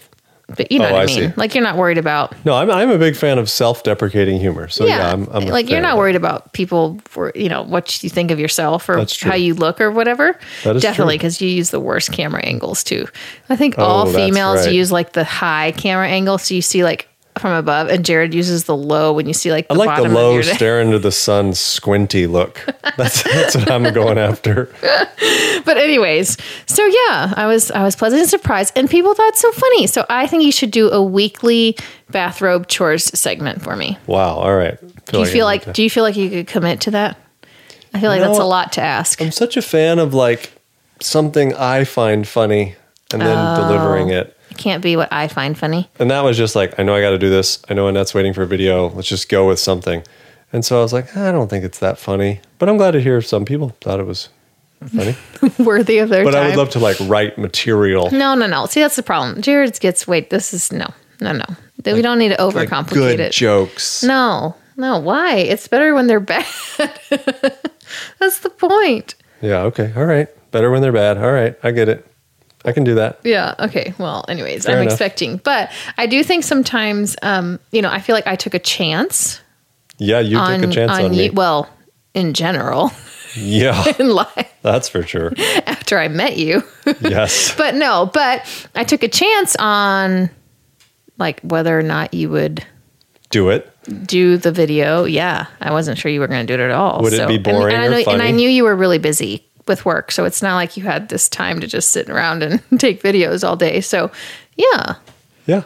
but 0.56 0.72
you 0.72 0.78
know 0.78 0.88
Oh, 0.88 0.92
what 0.92 1.00
I 1.00 1.02
I 1.02 1.06
mean. 1.06 1.30
see. 1.30 1.34
Like 1.36 1.54
you're 1.54 1.62
not 1.64 1.76
worried 1.76 1.98
about. 1.98 2.34
No, 2.46 2.54
I'm, 2.54 2.70
I'm 2.70 2.88
a 2.90 2.96
big 2.96 3.14
fan 3.14 3.36
of 3.38 3.50
self-deprecating 3.50 4.40
humor. 4.40 4.68
So 4.68 4.86
yeah, 4.86 5.12
I'm, 5.12 5.28
I'm 5.30 5.44
like 5.48 5.68
you're 5.68 5.82
not 5.82 5.98
worried 5.98 6.16
about 6.16 6.54
people 6.54 6.98
for 7.04 7.30
you 7.34 7.50
know 7.50 7.62
what 7.62 8.02
you 8.02 8.08
think 8.08 8.30
of 8.30 8.40
yourself 8.40 8.88
or 8.88 9.04
how 9.20 9.34
you 9.34 9.52
look 9.52 9.82
or 9.82 9.90
whatever. 9.90 10.38
That 10.62 10.76
is 10.76 10.82
Definitely 10.82 11.16
because 11.18 11.42
you 11.42 11.48
use 11.50 11.68
the 11.68 11.80
worst 11.80 12.10
camera 12.10 12.40
angles 12.42 12.82
too. 12.84 13.06
I 13.50 13.56
think 13.56 13.74
oh, 13.76 13.84
all 13.84 14.02
Oh, 14.08 14.12
that's 14.12 14.16
females 14.24 14.64
right. 14.64 14.74
use 14.74 14.90
like 14.90 15.12
the 15.12 15.24
high 15.24 15.72
camera 15.72 16.08
angle, 16.08 16.38
so 16.38 16.54
you 16.54 16.62
see 16.62 16.84
like 16.84 17.06
from 17.38 17.52
above, 17.52 17.88
and 17.88 18.04
Jared 18.04 18.32
uses 18.32 18.64
the 18.64 18.76
low 18.76 19.12
when 19.12 19.26
you 19.26 19.32
see 19.34 19.50
like 19.50 19.68
the 19.68 19.74
I 19.74 19.76
like 19.76 20.02
the 20.02 20.08
low 20.08 20.40
stare 20.42 20.80
into 20.80 20.98
the 20.98 21.10
sun 21.12 21.52
squinty 21.54 22.26
look. 22.26 22.64
That's 22.96 23.22
that's 23.22 23.56
what 23.56 23.70
I'm 23.70 23.92
going 23.92 24.18
after. 24.18 24.70
But 25.64 25.76
anyways, 25.78 26.36
so 26.66 26.84
yeah, 26.84 27.32
I 27.36 27.46
was 27.46 27.70
I 27.70 27.82
was 27.82 27.96
pleasantly 27.96 28.26
surprised, 28.28 28.72
and 28.76 28.88
people 28.88 29.14
thought 29.14 29.36
so 29.36 29.50
funny. 29.52 29.86
So 29.86 30.04
I 30.08 30.26
think 30.26 30.42
you 30.44 30.52
should 30.52 30.70
do 30.70 30.90
a 30.90 31.02
weekly 31.02 31.76
bathrobe 32.10 32.68
chores 32.68 33.04
segment 33.18 33.62
for 33.62 33.74
me. 33.76 33.98
Wow. 34.06 34.36
All 34.36 34.54
right. 34.56 34.78
Do 35.06 35.18
you 35.18 35.26
feel 35.26 35.46
like 35.46 35.72
do 35.72 35.82
you 35.82 35.90
feel 35.90 36.04
like 36.04 36.16
you 36.16 36.30
could 36.30 36.46
commit 36.46 36.80
to 36.82 36.90
that? 36.92 37.18
I 37.92 38.00
feel 38.00 38.10
like 38.10 38.20
know 38.20 38.28
that's 38.28 38.40
a 38.40 38.44
lot 38.44 38.72
to 38.72 38.80
ask. 38.80 39.20
I'm 39.22 39.30
such 39.30 39.56
a 39.56 39.62
fan 39.62 39.98
of 39.98 40.14
like 40.14 40.52
something 41.00 41.54
I 41.54 41.84
find 41.84 42.26
funny 42.26 42.76
and 43.12 43.22
then 43.22 43.36
Oh. 43.38 43.56
delivering 43.68 44.10
it. 44.10 44.36
It 44.54 44.58
can't 44.58 44.82
be 44.82 44.96
what 44.96 45.12
I 45.12 45.26
find 45.28 45.58
funny. 45.58 45.90
And 45.98 46.10
that 46.10 46.22
was 46.22 46.36
just 46.36 46.54
like, 46.54 46.78
I 46.78 46.84
know 46.84 46.94
I 46.94 47.00
got 47.00 47.10
to 47.10 47.18
do 47.18 47.28
this. 47.28 47.60
I 47.68 47.74
know 47.74 47.88
Annette's 47.88 48.14
waiting 48.14 48.32
for 48.32 48.42
a 48.42 48.46
video. 48.46 48.88
Let's 48.90 49.08
just 49.08 49.28
go 49.28 49.48
with 49.48 49.58
something. 49.58 50.04
And 50.52 50.64
so 50.64 50.78
I 50.78 50.82
was 50.82 50.92
like, 50.92 51.16
I 51.16 51.32
don't 51.32 51.48
think 51.48 51.64
it's 51.64 51.80
that 51.80 51.98
funny, 51.98 52.40
but 52.60 52.68
I'm 52.68 52.76
glad 52.76 52.92
to 52.92 53.00
hear 53.00 53.20
some 53.20 53.44
people 53.44 53.70
thought 53.80 53.98
it 53.98 54.06
was 54.06 54.28
funny. 54.86 55.16
Worthy 55.58 55.98
of 55.98 56.08
their 56.10 56.22
but 56.24 56.30
time. 56.30 56.44
I 56.44 56.48
would 56.50 56.56
love 56.56 56.70
to 56.70 56.78
like 56.78 56.96
write 57.00 57.36
material. 57.38 58.10
no, 58.12 58.36
no, 58.36 58.46
no. 58.46 58.66
See, 58.66 58.80
that's 58.80 58.94
the 58.96 59.02
problem. 59.02 59.42
Jared 59.42 59.80
gets 59.80 60.06
wait. 60.06 60.30
This 60.30 60.54
is 60.54 60.70
no, 60.70 60.86
no, 61.20 61.32
no. 61.32 61.44
we 61.84 62.00
don't 62.02 62.18
need 62.20 62.36
to 62.36 62.44
Like 62.44 62.68
overcomplicate 62.68 62.92
good 62.94 63.20
it. 63.20 63.32
jokes. 63.32 64.04
no, 64.04 64.54
no. 64.76 64.98
Why? 65.00 65.36
It's 65.38 65.66
better 65.66 65.92
when 65.94 66.06
they're 66.06 66.20
bad. 66.20 66.46
that's 68.20 68.38
the 68.38 68.50
point. 68.50 69.16
Yeah. 69.42 69.62
Okay. 69.62 69.92
All 69.96 70.04
right. 70.06 70.28
Better 70.52 70.70
when 70.70 70.82
they're 70.82 70.92
bad. 70.92 71.18
All 71.18 71.32
right. 71.32 71.56
I 71.64 71.72
get 71.72 71.88
it. 71.88 72.06
I 72.64 72.72
can 72.72 72.84
do 72.84 72.94
that. 72.94 73.20
Yeah. 73.24 73.54
Okay. 73.58 73.92
Well, 73.98 74.24
anyways, 74.28 74.64
Fair 74.64 74.76
I'm 74.76 74.82
enough. 74.82 74.92
expecting, 74.92 75.36
but 75.38 75.70
I 75.98 76.06
do 76.06 76.22
think 76.24 76.44
sometimes, 76.44 77.14
um, 77.22 77.60
you 77.72 77.82
know, 77.82 77.90
I 77.90 78.00
feel 78.00 78.14
like 78.14 78.26
I 78.26 78.36
took 78.36 78.54
a 78.54 78.58
chance 78.58 79.40
Yeah, 79.98 80.20
you 80.20 80.36
took 80.38 80.70
a 80.70 80.72
chance 80.72 80.92
on, 80.92 81.10
me. 81.10 81.26
you. 81.26 81.32
Well, 81.32 81.68
in 82.14 82.32
general, 82.32 82.90
yeah, 83.36 83.84
in 83.98 84.08
life, 84.08 84.52
that's 84.62 84.88
for 84.88 85.02
sure. 85.02 85.32
after 85.66 85.98
I 85.98 86.08
met 86.08 86.36
you. 86.38 86.62
Yes. 87.00 87.54
but 87.56 87.74
no, 87.74 88.10
but 88.12 88.46
I 88.74 88.84
took 88.84 89.02
a 89.02 89.08
chance 89.08 89.56
on 89.58 90.30
like 91.18 91.40
whether 91.42 91.78
or 91.78 91.82
not 91.82 92.14
you 92.14 92.30
would 92.30 92.64
Do 93.30 93.50
it. 93.50 93.70
do 94.06 94.36
the 94.38 94.52
video. 94.52 95.04
Yeah, 95.04 95.46
I 95.60 95.70
wasn't 95.72 95.98
sure 95.98 96.10
you 96.10 96.20
were 96.20 96.28
going 96.28 96.46
to 96.46 96.56
do 96.56 96.60
it 96.60 96.64
at 96.64 96.70
all. 96.72 97.02
Would 97.02 97.12
it 97.12 97.28
be 97.28 97.34
and- 97.34 97.44
boring 97.44 97.74
and, 97.76 97.82
I 97.82 97.86
or 97.86 98.04
know, 98.04 98.12
and 98.12 98.22
I 98.22 98.30
knew 98.30 98.48
you 98.48 98.64
were 98.64 98.74
really 98.74 98.98
busy 98.98 99.46
with 99.66 99.84
work, 99.84 100.12
so 100.12 100.24
it's 100.24 100.42
not 100.42 100.56
like 100.56 100.76
you 100.76 100.82
had 100.84 101.08
this 101.08 101.28
time 101.28 101.60
to 101.60 101.66
just 101.66 101.90
sit 101.90 102.08
around 102.10 102.42
and 102.42 102.60
take 102.78 103.02
videos 103.02 103.46
all 103.46 103.56
day. 103.56 103.80
So, 103.80 104.10
yeah. 104.56 104.96
Yeah, 105.46 105.64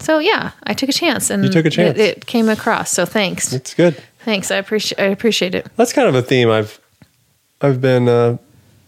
So 0.00 0.18
yeah, 0.18 0.52
I 0.64 0.74
took 0.74 0.88
a 0.88 0.92
chance, 0.92 1.30
and 1.30 1.44
You 1.44 1.50
took 1.50 1.66
a 1.66 1.70
chance. 1.70 1.98
It, 1.98 2.18
it 2.18 2.26
came 2.26 2.48
across. 2.48 2.90
So 2.90 3.04
thanks, 3.04 3.52
it's 3.52 3.74
good. 3.74 4.00
thanks. 4.20 4.50
I 4.50 4.56
appreciate. 4.56 5.00
I 5.00 5.06
appreciate 5.06 5.54
it. 5.54 5.66
That's 5.76 5.92
kind 5.92 6.08
of 6.08 6.14
a 6.14 6.22
theme 6.22 6.48
I've 6.50 6.78
I've 7.60 7.80
been 7.80 8.08
uh, 8.08 8.36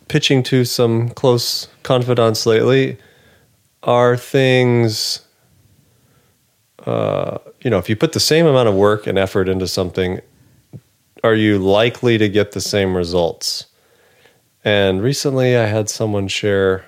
pitching 0.08 0.42
to 0.44 0.64
some 0.64 1.08
close 1.10 1.68
confidants 1.82 2.46
lately. 2.46 2.98
Are 3.82 4.16
things, 4.16 5.20
uh, 6.84 7.38
you 7.62 7.70
know, 7.70 7.78
if 7.78 7.88
you 7.88 7.96
put 7.96 8.12
the 8.12 8.20
same 8.20 8.46
amount 8.46 8.68
of 8.68 8.74
work 8.74 9.06
and 9.06 9.18
effort 9.18 9.48
into 9.48 9.66
something, 9.66 10.20
are 11.24 11.34
you 11.34 11.58
likely 11.58 12.18
to 12.18 12.28
get 12.28 12.52
the 12.52 12.60
same 12.60 12.96
results? 12.96 13.66
And 14.66 15.00
recently, 15.00 15.56
I 15.56 15.66
had 15.66 15.88
someone 15.88 16.26
share. 16.26 16.84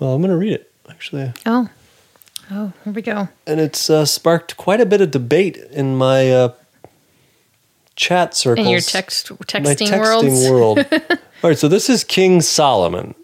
Well, 0.00 0.12
I'm 0.12 0.20
going 0.20 0.32
to 0.32 0.36
read 0.36 0.54
it 0.54 0.72
actually. 0.90 1.32
Oh, 1.46 1.68
oh, 2.50 2.72
here 2.82 2.92
we 2.92 3.00
go. 3.00 3.28
and 3.46 3.60
it's 3.60 3.88
uh, 3.88 4.04
sparked 4.04 4.56
quite 4.56 4.80
a 4.80 4.86
bit 4.86 5.00
of 5.00 5.12
debate 5.12 5.56
in 5.56 5.96
my 5.96 6.32
uh, 6.32 6.52
chat 7.94 8.34
circles. 8.34 8.66
In 8.66 8.72
your 8.72 8.80
text 8.80 9.30
my 9.30 9.36
texting, 9.36 9.88
texting 9.88 10.50
world. 10.50 10.78
All 11.42 11.50
right, 11.50 11.56
so 11.58 11.68
this 11.68 11.88
is 11.88 12.02
King 12.02 12.40
Solomon. 12.40 13.14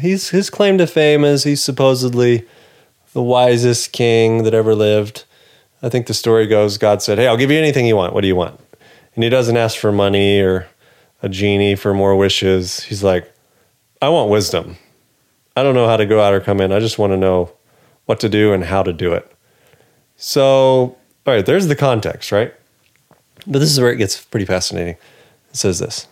He's 0.00 0.30
his 0.30 0.50
claim 0.50 0.78
to 0.78 0.86
fame 0.88 1.24
is 1.24 1.44
he's 1.44 1.62
supposedly 1.62 2.44
the 3.12 3.22
wisest 3.22 3.92
king 3.92 4.42
that 4.42 4.52
ever 4.52 4.74
lived. 4.74 5.24
I 5.80 5.88
think 5.88 6.06
the 6.06 6.14
story 6.14 6.48
goes 6.48 6.76
God 6.76 7.02
said, 7.02 7.18
"Hey, 7.18 7.28
I'll 7.28 7.36
give 7.36 7.52
you 7.52 7.58
anything 7.58 7.86
you 7.86 7.94
want. 7.94 8.14
What 8.14 8.22
do 8.22 8.26
you 8.26 8.36
want?" 8.36 8.58
And 9.14 9.22
he 9.22 9.30
doesn't 9.30 9.56
ask 9.56 9.78
for 9.78 9.92
money 9.92 10.40
or 10.40 10.66
a 11.22 11.28
genie 11.28 11.74
for 11.74 11.94
more 11.94 12.14
wishes. 12.16 12.82
He's 12.84 13.02
like, 13.02 13.32
"I 14.00 14.08
want 14.08 14.30
wisdom. 14.30 14.76
I 15.56 15.62
don't 15.62 15.74
know 15.74 15.86
how 15.86 15.96
to 15.96 16.06
go 16.06 16.20
out 16.20 16.34
or 16.34 16.40
come 16.40 16.60
in. 16.60 16.72
I 16.72 16.80
just 16.80 16.98
want 16.98 17.12
to 17.12 17.16
know 17.16 17.52
what 18.06 18.20
to 18.20 18.28
do 18.28 18.52
and 18.52 18.64
how 18.64 18.82
to 18.82 18.92
do 18.92 19.12
it." 19.12 19.30
So, 20.16 20.96
all 21.26 21.34
right, 21.34 21.46
there's 21.46 21.68
the 21.68 21.76
context, 21.76 22.32
right? 22.32 22.52
But 23.46 23.58
this 23.58 23.72
is 23.72 23.80
where 23.80 23.92
it 23.92 23.96
gets 23.96 24.20
pretty 24.20 24.46
fascinating. 24.46 24.96
It 25.50 25.56
says 25.56 25.78
this. 25.78 26.06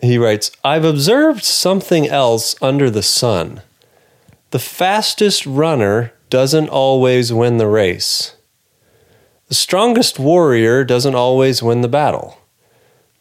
He 0.00 0.18
writes, 0.18 0.50
I've 0.62 0.84
observed 0.84 1.42
something 1.42 2.06
else 2.06 2.56
under 2.60 2.90
the 2.90 3.02
sun. 3.02 3.62
The 4.50 4.58
fastest 4.58 5.46
runner 5.46 6.12
doesn't 6.30 6.68
always 6.68 7.32
win 7.32 7.58
the 7.58 7.68
race. 7.68 8.36
The 9.48 9.54
strongest 9.54 10.18
warrior 10.18 10.84
doesn't 10.84 11.14
always 11.14 11.62
win 11.62 11.80
the 11.80 11.88
battle. 11.88 12.38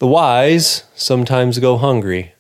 The 0.04 0.08
wise 0.08 0.84
sometimes 0.96 1.60
go 1.60 1.78
hungry. 1.78 2.34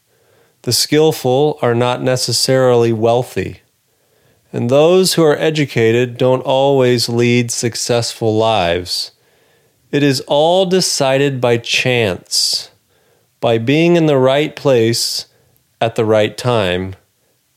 The 0.63 0.74
skillful 0.74 1.58
are 1.62 1.74
not 1.74 2.03
necessarily 2.03 2.91
wealthy. 2.91 3.62
And 4.51 4.70
those 4.70 5.13
who 5.13 5.24
are 5.24 5.38
educated 5.38 6.17
don't 6.17 6.41
always 6.41 7.08
lead 7.08 7.51
successful 7.51 8.36
lives. 8.36 9.12
It 9.91 10.03
is 10.03 10.20
all 10.27 10.65
decided 10.65 11.39
by 11.39 11.55
chance, 11.58 12.70
by 13.39 13.60
being 13.60 13.96
in 13.96 14.08
the 14.08 14.17
right 14.17 14.53
place 14.53 15.27
at 15.79 15.96
the 15.96 16.03
right 16.03 16.38
time. 16.38 16.98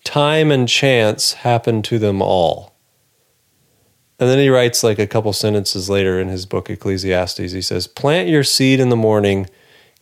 Time 0.04 0.52
and 0.52 0.68
chance 0.68 1.32
happen 1.32 1.82
to 1.82 1.98
them 1.98 2.22
all. 2.22 2.76
And 4.20 4.30
then 4.30 4.38
he 4.38 4.50
writes, 4.50 4.84
like 4.84 5.00
a 5.00 5.08
couple 5.08 5.32
sentences 5.32 5.90
later 5.90 6.20
in 6.20 6.28
his 6.28 6.46
book 6.46 6.70
Ecclesiastes, 6.70 7.50
he 7.50 7.60
says, 7.60 7.88
Plant 7.88 8.28
your 8.28 8.44
seed 8.44 8.78
in 8.78 8.88
the 8.90 8.94
morning, 8.94 9.48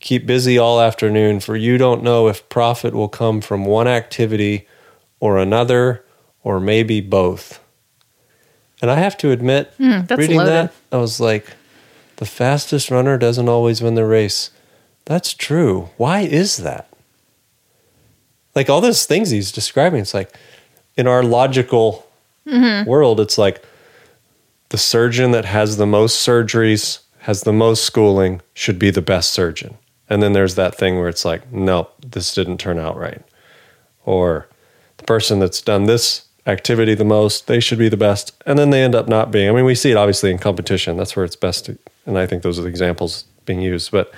keep 0.05 0.27
busy 0.27 0.59
all 0.59 0.81
afternoon, 0.81 1.41
for 1.41 1.57
you 1.57 1.79
don't 1.79 2.03
know 2.03 2.29
if 2.29 2.47
profit 2.51 2.93
will 2.95 3.09
come 3.09 3.41
from 3.41 3.65
one 3.65 3.89
activity 3.89 4.69
or 5.19 5.39
another, 5.39 6.05
or 6.43 6.61
maybe 6.61 7.01
both. 7.01 7.59
And 8.83 8.91
I 8.91 8.97
have 8.97 9.17
to 9.19 9.31
admit, 9.31 9.73
that's 9.79 10.19
reading 10.19 10.37
loaded. 10.37 10.53
that, 10.53 10.75
I 10.93 10.99
was 10.99 11.21
like, 11.21 11.47
the 12.17 12.27
fastest 12.27 12.91
runner 12.91 13.17
doesn't 13.17 13.49
always 13.49 13.81
win 13.81 13.95
the 13.95 14.05
race. 14.05 14.51
That's 15.07 15.33
true. 15.33 15.89
Why 15.97 16.21
is 16.21 16.59
that? 16.59 16.87
Like 18.55 18.69
all 18.69 18.83
those 18.83 19.07
things 19.07 19.31
he's 19.31 19.51
describing, 19.51 20.01
it's 20.03 20.15
like 20.15 20.33
in 20.97 21.07
our 21.09 21.23
logical 21.25 22.07
Mm-hmm. 22.47 22.87
world, 22.87 23.21
it's 23.21 23.39
like 23.39 23.65
the 24.69 24.77
surgeon 24.77 25.31
that 25.31 25.47
has 25.47 25.79
the 25.79 25.87
most 25.87 26.17
surgeries, 26.29 26.99
has 27.21 27.45
the 27.45 27.55
most 27.55 27.85
schooling, 27.85 28.43
should 28.53 28.79
be 28.79 28.91
the 28.91 29.01
best 29.01 29.31
surgeon. 29.31 29.79
And 30.15 30.23
then 30.23 30.33
there's 30.33 30.55
that 30.55 30.77
thing 30.77 30.97
where 31.01 31.09
it's 31.09 31.25
like, 31.25 31.51
nope, 31.51 31.93
this 32.01 32.33
didn't 32.33 32.59
turn 32.59 32.79
out 32.79 32.97
right. 32.97 33.21
Or 34.05 34.49
the 34.99 35.03
person 35.03 35.41
that's 35.41 35.61
done 35.61 35.87
this 35.87 36.27
activity 36.47 36.95
the 36.95 37.05
most, 37.05 37.49
they 37.49 37.59
should 37.59 37.81
be 37.81 37.89
the 37.89 37.97
best. 37.97 38.31
And 38.47 38.57
then 38.57 38.71
they 38.71 38.85
end 38.85 38.95
up 38.95 39.09
not 39.09 39.33
being. 39.33 39.49
I 39.49 39.53
mean, 39.53 39.65
we 39.65 39.75
see 39.75 39.91
it 39.91 39.97
obviously 39.97 40.31
in 40.31 40.39
competition. 40.39 40.97
That's 40.97 41.17
where 41.17 41.25
it's 41.25 41.35
best. 41.35 41.65
To, 41.65 41.77
and 42.07 42.17
I 42.17 42.27
think 42.27 42.45
those 42.45 42.61
are 42.61 42.63
the 42.63 42.69
examples 42.69 43.25
being 43.45 43.61
used. 43.61 43.91
But 43.91 44.15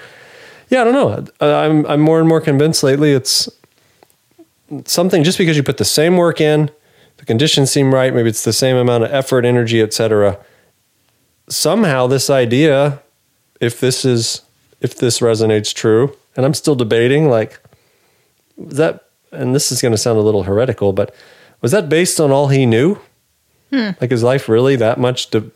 yeah, 0.69 0.83
I 0.83 0.85
don't 0.85 0.93
know. 0.93 1.25
I'm, 1.41 1.87
I'm 1.87 2.01
more 2.03 2.21
and 2.21 2.29
more 2.29 2.43
convinced 2.43 2.83
lately 2.83 3.13
it's 3.13 3.49
something 4.85 5.25
just 5.25 5.39
because 5.39 5.57
you 5.57 5.63
put 5.63 5.79
the 5.79 5.85
same 5.87 6.19
work 6.19 6.43
in, 6.43 6.71
the 7.17 7.25
conditions 7.25 7.71
seem 7.73 7.95
right, 7.95 8.15
maybe 8.15 8.29
it's 8.29 8.45
the 8.45 8.53
same 8.53 8.77
amount 8.77 9.05
of 9.05 9.15
effort, 9.15 9.47
energy, 9.47 9.81
etc. 9.81 10.39
Somehow 11.49 12.07
this 12.07 12.29
idea, 12.29 13.01
if 13.63 13.81
this 13.81 14.05
is 14.05 14.43
if 14.87 14.97
this 14.97 15.19
resonates 15.19 15.75
true, 15.75 16.17
and 16.37 16.47
I'm 16.47 16.55
still 16.55 16.77
debating, 16.77 17.29
like 17.29 17.61
was 18.57 18.77
that 18.77 19.09
and 19.33 19.55
this 19.55 19.73
is 19.73 19.83
gonna 19.83 19.99
sound 19.99 20.19
a 20.19 20.23
little 20.23 20.45
heretical, 20.45 20.93
but 20.93 21.15
was 21.61 21.73
that 21.73 21.89
based 21.89 22.21
on 22.21 22.31
all 22.31 22.49
he 22.49 22.65
knew? 22.67 22.99
Hmm. 23.71 23.91
Like 24.01 24.13
is 24.13 24.23
life 24.23 24.49
really 24.49 24.77
that 24.77 24.99
much 24.99 25.31
to 25.31 25.51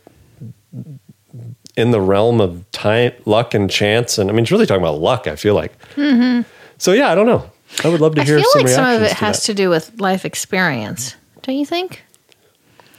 in 1.76 1.92
the 1.92 2.00
realm 2.00 2.40
of 2.40 2.68
time, 2.72 3.12
luck, 3.24 3.54
and 3.54 3.70
chance? 3.70 4.18
And 4.18 4.28
I 4.28 4.32
mean, 4.32 4.42
it's 4.42 4.50
really 4.50 4.66
talking 4.66 4.82
about 4.82 4.98
luck. 4.98 5.28
I 5.28 5.36
feel 5.36 5.54
like. 5.54 5.78
Mm-hmm. 5.94 6.42
So 6.78 6.92
yeah, 6.92 7.12
I 7.12 7.14
don't 7.14 7.26
know. 7.26 7.48
I 7.84 7.88
would 7.88 8.00
love 8.00 8.16
to 8.16 8.22
I 8.22 8.24
hear 8.24 8.38
feel 8.38 8.50
some 8.50 8.62
like 8.62 8.70
some 8.70 8.86
of 8.96 9.02
it 9.02 9.10
to 9.10 9.14
has 9.14 9.36
that. 9.36 9.46
to 9.46 9.54
do 9.54 9.70
with 9.70 10.00
life 10.00 10.24
experience. 10.24 11.14
Don't 11.42 11.56
you 11.56 11.64
think? 11.66 12.02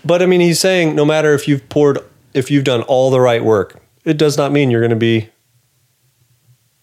But 0.06 0.22
I 0.22 0.26
mean, 0.28 0.40
he's 0.40 0.60
saying 0.60 0.96
no 0.96 1.04
matter 1.04 1.34
if 1.34 1.48
you've 1.48 1.68
poured, 1.68 2.00
if 2.34 2.50
you've 2.50 2.64
done 2.64 2.84
all 2.84 3.12
the 3.12 3.20
right 3.20 3.44
work, 3.44 3.82
it 4.06 4.18
does 4.18 4.38
not 4.38 4.52
mean 4.52 4.72
you're 4.72 4.82
going 4.82 4.92
to 4.92 4.96
be, 4.96 5.30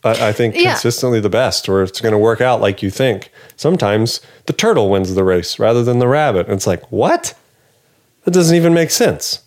I, 0.04 0.28
I 0.28 0.32
think, 0.32 0.54
Yeah. 0.56 0.72
consistently 0.72 1.20
the 1.20 1.28
best 1.30 1.68
or 1.68 1.82
it's 1.82 2.00
going 2.00 2.12
to 2.12 2.18
work 2.18 2.40
out 2.40 2.60
like 2.60 2.82
you 2.82 2.90
think. 2.90 3.30
Sometimes 3.56 4.20
the 4.46 4.52
turtle 4.52 4.90
wins 4.90 5.14
the 5.14 5.24
race 5.24 5.58
rather 5.58 5.82
than 5.82 5.98
the 5.98 6.08
rabbit. 6.08 6.46
And 6.46 6.54
it's 6.54 6.66
like, 6.66 6.90
what? 6.92 7.34
That 8.24 8.30
doesn't 8.32 8.54
even 8.56 8.74
make 8.74 8.90
sense. 8.90 9.40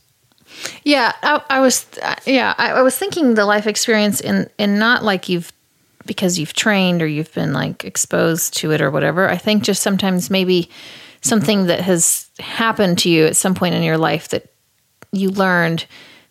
Yeah, 0.83 1.13
I, 1.23 1.41
I 1.49 1.59
was. 1.61 1.85
Uh, 2.01 2.15
yeah, 2.25 2.53
I, 2.57 2.71
I 2.71 2.81
was 2.81 2.97
thinking 2.97 3.33
the 3.35 3.45
life 3.45 3.65
experience 3.65 4.19
in 4.19 4.49
in 4.59 4.77
not 4.77 5.03
like 5.03 5.29
you've 5.29 5.51
because 6.05 6.37
you've 6.37 6.53
trained 6.53 7.01
or 7.01 7.07
you've 7.07 7.33
been 7.33 7.53
like 7.53 7.85
exposed 7.85 8.55
to 8.57 8.71
it 8.71 8.81
or 8.81 8.91
whatever. 8.91 9.29
I 9.29 9.37
think 9.37 9.63
just 9.63 9.81
sometimes 9.81 10.29
maybe 10.29 10.69
something 11.21 11.67
that 11.67 11.81
has 11.81 12.29
happened 12.39 12.97
to 12.99 13.09
you 13.09 13.25
at 13.25 13.37
some 13.37 13.55
point 13.55 13.75
in 13.75 13.81
your 13.83 13.97
life 13.97 14.27
that 14.29 14.51
you 15.11 15.29
learned. 15.31 15.85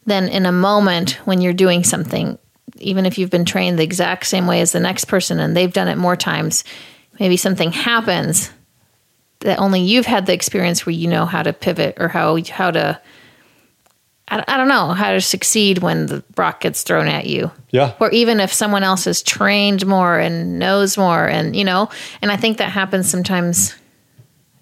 Then 0.06 0.28
in 0.28 0.44
a 0.46 0.52
moment 0.52 1.12
when 1.24 1.40
you're 1.40 1.52
doing 1.52 1.82
something, 1.82 2.38
even 2.76 3.06
if 3.06 3.18
you've 3.18 3.30
been 3.30 3.44
trained 3.44 3.78
the 3.78 3.84
exact 3.84 4.26
same 4.26 4.46
way 4.46 4.60
as 4.60 4.72
the 4.72 4.80
next 4.80 5.06
person 5.06 5.40
and 5.40 5.56
they've 5.56 5.72
done 5.72 5.88
it 5.88 5.96
more 5.96 6.16
times, 6.16 6.64
maybe 7.18 7.36
something 7.36 7.72
happens 7.72 8.50
that 9.40 9.58
only 9.58 9.80
you've 9.80 10.06
had 10.06 10.26
the 10.26 10.34
experience 10.34 10.84
where 10.84 10.94
you 10.94 11.08
know 11.08 11.24
how 11.24 11.42
to 11.42 11.52
pivot 11.52 11.96
or 11.98 12.08
how 12.08 12.42
how 12.44 12.70
to 12.70 13.00
I, 14.30 14.44
I 14.46 14.56
don't 14.56 14.68
know 14.68 14.90
how 14.90 15.12
to 15.12 15.20
succeed 15.20 15.78
when 15.78 16.06
the 16.06 16.22
rock 16.36 16.60
gets 16.60 16.82
thrown 16.82 17.08
at 17.08 17.26
you. 17.26 17.50
Yeah. 17.70 17.94
Or 18.00 18.10
even 18.10 18.40
if 18.40 18.52
someone 18.52 18.82
else 18.82 19.06
is 19.06 19.22
trained 19.22 19.86
more 19.86 20.18
and 20.18 20.58
knows 20.58 20.96
more, 20.96 21.26
and 21.28 21.54
you 21.56 21.64
know, 21.64 21.90
and 22.22 22.30
I 22.30 22.36
think 22.36 22.58
that 22.58 22.70
happens 22.70 23.10
sometimes, 23.10 23.74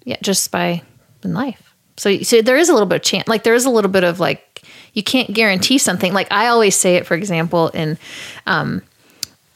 yeah, 0.03 0.17
just 0.21 0.51
by 0.51 0.81
in 1.23 1.33
life. 1.33 1.73
So, 1.97 2.21
so 2.21 2.41
there 2.41 2.57
is 2.57 2.69
a 2.69 2.73
little 2.73 2.87
bit 2.87 2.95
of 2.95 3.01
chance, 3.01 3.27
like 3.27 3.43
there 3.43 3.53
is 3.53 3.65
a 3.65 3.69
little 3.69 3.91
bit 3.91 4.03
of 4.03 4.19
like 4.19 4.48
you 4.93 5.03
can't 5.03 5.33
guarantee 5.33 5.77
something. 5.77 6.13
Like 6.13 6.31
I 6.31 6.47
always 6.47 6.75
say 6.75 6.95
it, 6.95 7.05
for 7.05 7.15
example, 7.15 7.69
in 7.69 7.97
um, 8.45 8.81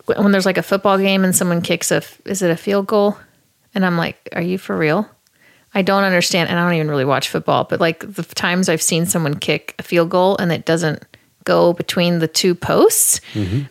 when 0.06 0.32
there's 0.32 0.46
like 0.46 0.58
a 0.58 0.64
football 0.64 0.98
game 0.98 1.24
and 1.24 1.36
someone 1.36 1.62
kicks 1.62 1.92
a, 1.92 2.02
is 2.26 2.42
it 2.42 2.52
a 2.52 2.58
field 2.58 2.88
goal? 2.88 3.18
And 3.76 3.86
I'm 3.86 3.98
like, 3.98 4.30
are 4.34 4.42
you 4.42 4.58
for 4.58 4.78
real? 4.78 5.10
I 5.74 5.82
don't 5.82 6.04
understand, 6.04 6.50
and 6.50 6.60
I 6.60 6.64
don't 6.64 6.76
even 6.76 6.90
really 6.90 7.06
watch 7.06 7.30
football, 7.30 7.64
but 7.64 7.80
like 7.80 8.00
the 8.02 8.24
times 8.24 8.70
I've 8.70 8.82
seen 8.82 9.06
someone 9.08 9.36
kick 9.40 9.74
a 9.80 9.84
field 9.84 10.10
goal 10.10 10.38
and 10.38 10.52
it 10.52 10.66
doesn't 10.66 11.04
go 11.46 11.74
between 11.74 12.20
the 12.20 12.28
two 12.28 12.54
posts. 12.54 13.20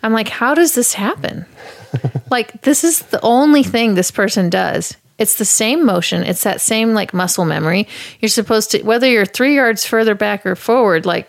I'm 0.02 0.12
like, 0.12 0.28
how 0.28 0.54
does 0.54 0.75
this 0.75 0.95
happen? 0.95 1.47
like, 2.31 2.62
this 2.62 2.83
is 2.83 3.00
the 3.00 3.21
only 3.23 3.62
thing 3.62 3.95
this 3.95 4.11
person 4.11 4.50
does. 4.50 4.97
It's 5.19 5.37
the 5.37 5.45
same 5.45 5.87
motion. 5.87 6.25
It's 6.25 6.42
that 6.42 6.61
same 6.61 6.95
like 6.95 7.14
muscle 7.14 7.45
memory. 7.45 7.87
You're 8.21 8.28
supposed 8.28 8.73
to, 8.73 8.83
whether 8.83 9.07
you're 9.07 9.25
three 9.25 9.54
yards 9.54 9.85
further 9.85 10.16
back 10.16 10.45
or 10.45 10.57
forward, 10.57 11.07
like 11.07 11.28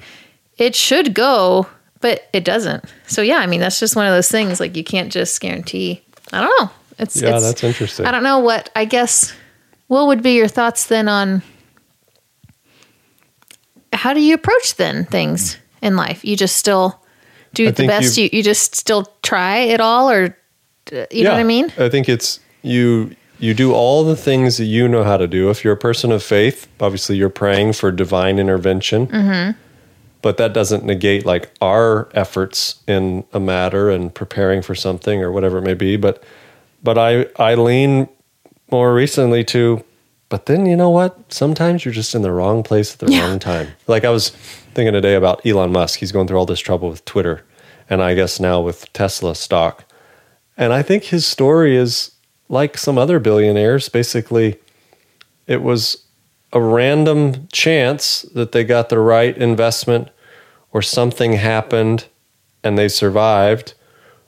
it 0.58 0.76
should 0.76 1.14
go, 1.14 1.68
but 2.02 2.28
it 2.34 2.44
doesn't. 2.46 2.84
So 3.08 3.22
yeah, 3.22 3.38
I 3.38 3.48
mean, 3.48 3.60
that's 3.60 3.80
just 3.80 3.96
one 3.96 4.06
of 4.06 4.14
those 4.14 4.30
things. 4.30 4.60
Like 4.60 4.76
you 4.76 4.84
can't 4.84 5.12
just 5.12 5.40
guarantee. 5.42 6.02
I 6.32 6.42
don't 6.42 6.54
know. 6.62 6.70
It's 7.00 7.22
Yeah, 7.22 7.36
it's, 7.36 7.44
that's 7.46 7.64
interesting. 7.64 8.06
I 8.06 8.12
don't 8.12 8.24
know 8.24 8.40
what. 8.40 8.70
I 8.76 8.86
guess. 8.86 9.34
What 9.88 10.08
would 10.08 10.24
be 10.24 10.34
your 10.34 10.48
thoughts 10.48 10.88
then 10.88 11.08
on 11.08 11.44
how 13.92 14.14
do 14.14 14.22
you 14.22 14.34
approach 14.34 14.76
then 14.76 15.06
things 15.06 15.58
in 15.82 15.96
life? 15.96 16.24
You 16.26 16.36
just 16.36 16.58
still 16.58 17.00
do 17.54 17.68
I 17.68 17.72
the 17.72 17.88
best. 17.88 18.18
you- 18.18 18.30
You 18.32 18.42
just 18.44 18.76
still 18.76 19.12
try 19.22 19.58
it 19.60 19.80
all, 19.82 20.10
or 20.10 20.36
you 21.12 21.24
know 21.24 21.32
what 21.32 21.40
I 21.40 21.44
mean? 21.44 21.72
I 21.78 21.90
think 21.90 22.10
it's 22.10 22.40
you 22.62 23.16
you 23.40 23.54
do 23.54 23.74
all 23.74 24.04
the 24.04 24.16
things 24.16 24.58
that 24.58 24.66
you 24.66 24.88
know 24.88 25.04
how 25.04 25.18
to 25.18 25.28
do. 25.28 25.50
If 25.50 25.64
you're 25.64 25.74
a 25.74 25.78
person 25.78 26.12
of 26.12 26.24
faith, 26.24 26.68
obviously 26.80 27.18
you're 27.18 27.30
praying 27.30 27.74
for 27.74 27.92
divine 27.92 28.40
intervention. 28.40 29.08
Mm-hmm. 29.08 29.60
But 30.24 30.38
that 30.38 30.54
doesn't 30.54 30.84
negate 30.86 31.26
like 31.26 31.52
our 31.62 32.10
efforts 32.16 32.82
in 32.88 33.26
a 33.34 33.40
matter 33.40 33.92
and 33.92 34.12
preparing 34.14 34.62
for 34.64 34.74
something 34.74 35.22
or 35.22 35.32
whatever 35.32 35.60
it 35.60 35.64
may 35.64 35.76
be. 35.76 35.98
But 35.98 36.24
but 36.82 36.98
I 36.98 37.28
I 37.38 37.54
lean 37.56 38.08
more 38.72 38.96
recently 38.96 39.44
to 39.46 39.84
but 40.30 40.48
then 40.48 40.66
you 40.66 40.76
know 40.76 40.90
what? 40.90 41.32
Sometimes 41.32 41.86
you're 41.86 41.94
just 41.94 42.16
in 42.16 42.24
the 42.24 42.32
wrong 42.32 42.64
place 42.64 42.94
at 42.94 43.00
the 43.00 43.12
Yeah. 43.12 43.22
wrong 43.30 43.38
time. 43.38 43.68
Like 43.86 44.04
I 44.06 44.10
was 44.10 44.30
thinking 44.74 44.94
today 44.94 45.14
about 45.14 45.46
Elon 45.46 45.72
Musk. 45.72 46.00
He's 46.00 46.12
going 46.12 46.28
through 46.28 46.40
all 46.40 46.48
this 46.48 46.60
trouble 46.62 46.90
with 46.90 47.06
Twitter 47.06 47.44
and 47.90 48.02
I 48.02 48.16
guess 48.16 48.40
now 48.40 48.62
with 48.62 48.92
Tesla 48.94 49.36
stock. 49.36 49.84
And 50.58 50.72
I 50.74 50.82
think 50.82 51.04
his 51.04 51.28
story 51.28 51.76
is 51.76 52.12
like 52.48 52.78
some 52.78 52.98
other 52.98 53.20
billionaires. 53.20 53.90
Basically, 53.90 54.58
it 55.48 55.62
was 55.62 55.98
a 56.54 56.62
random 56.62 57.48
chance 57.52 58.22
that 58.34 58.54
they 58.54 58.64
got 58.64 58.90
the 58.90 59.00
right 59.00 59.36
investment 59.38 60.10
or 60.72 60.82
something 60.82 61.34
happened 61.34 62.06
and 62.64 62.78
they 62.78 62.88
survived. 62.88 63.74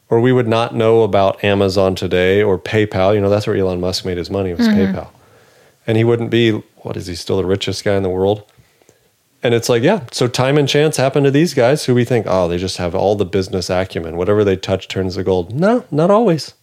Or 0.10 0.20
we 0.20 0.32
would 0.32 0.48
not 0.48 0.76
know 0.76 1.02
about 1.02 1.44
Amazon 1.44 1.96
today 1.96 2.44
or 2.44 2.60
PayPal. 2.60 3.16
You 3.16 3.22
know, 3.22 3.30
that's 3.30 3.48
where 3.48 3.56
Elon 3.56 3.80
Musk 3.80 4.06
made 4.06 4.18
his 4.18 4.30
money 4.30 4.54
was 4.54 4.68
mm-hmm. 4.68 4.96
PayPal. 4.96 5.10
And 5.88 5.98
he 5.98 6.04
wouldn't 6.04 6.30
be, 6.30 6.52
what 6.78 6.98
is 6.98 7.08
he, 7.08 7.16
still 7.16 7.38
the 7.38 7.46
richest 7.46 7.84
guy 7.84 7.96
in 7.96 8.04
the 8.04 8.10
world? 8.10 8.44
And 9.42 9.54
it's 9.54 9.70
like, 9.70 9.84
yeah, 9.84 10.06
so 10.12 10.28
time 10.28 10.58
and 10.58 10.68
chance 10.68 10.98
happen 10.98 11.24
to 11.24 11.32
these 11.32 11.54
guys 11.54 11.86
who 11.86 11.94
we 11.94 12.06
think, 12.06 12.26
oh, 12.28 12.48
they 12.48 12.58
just 12.58 12.78
have 12.78 12.96
all 12.96 13.16
the 13.16 13.26
business 13.26 13.70
acumen. 13.70 14.18
Whatever 14.18 14.44
they 14.44 14.56
touch 14.56 14.88
turns 14.88 15.16
to 15.16 15.24
gold. 15.24 15.54
No, 15.54 15.86
not 15.92 16.10
always. 16.10 16.56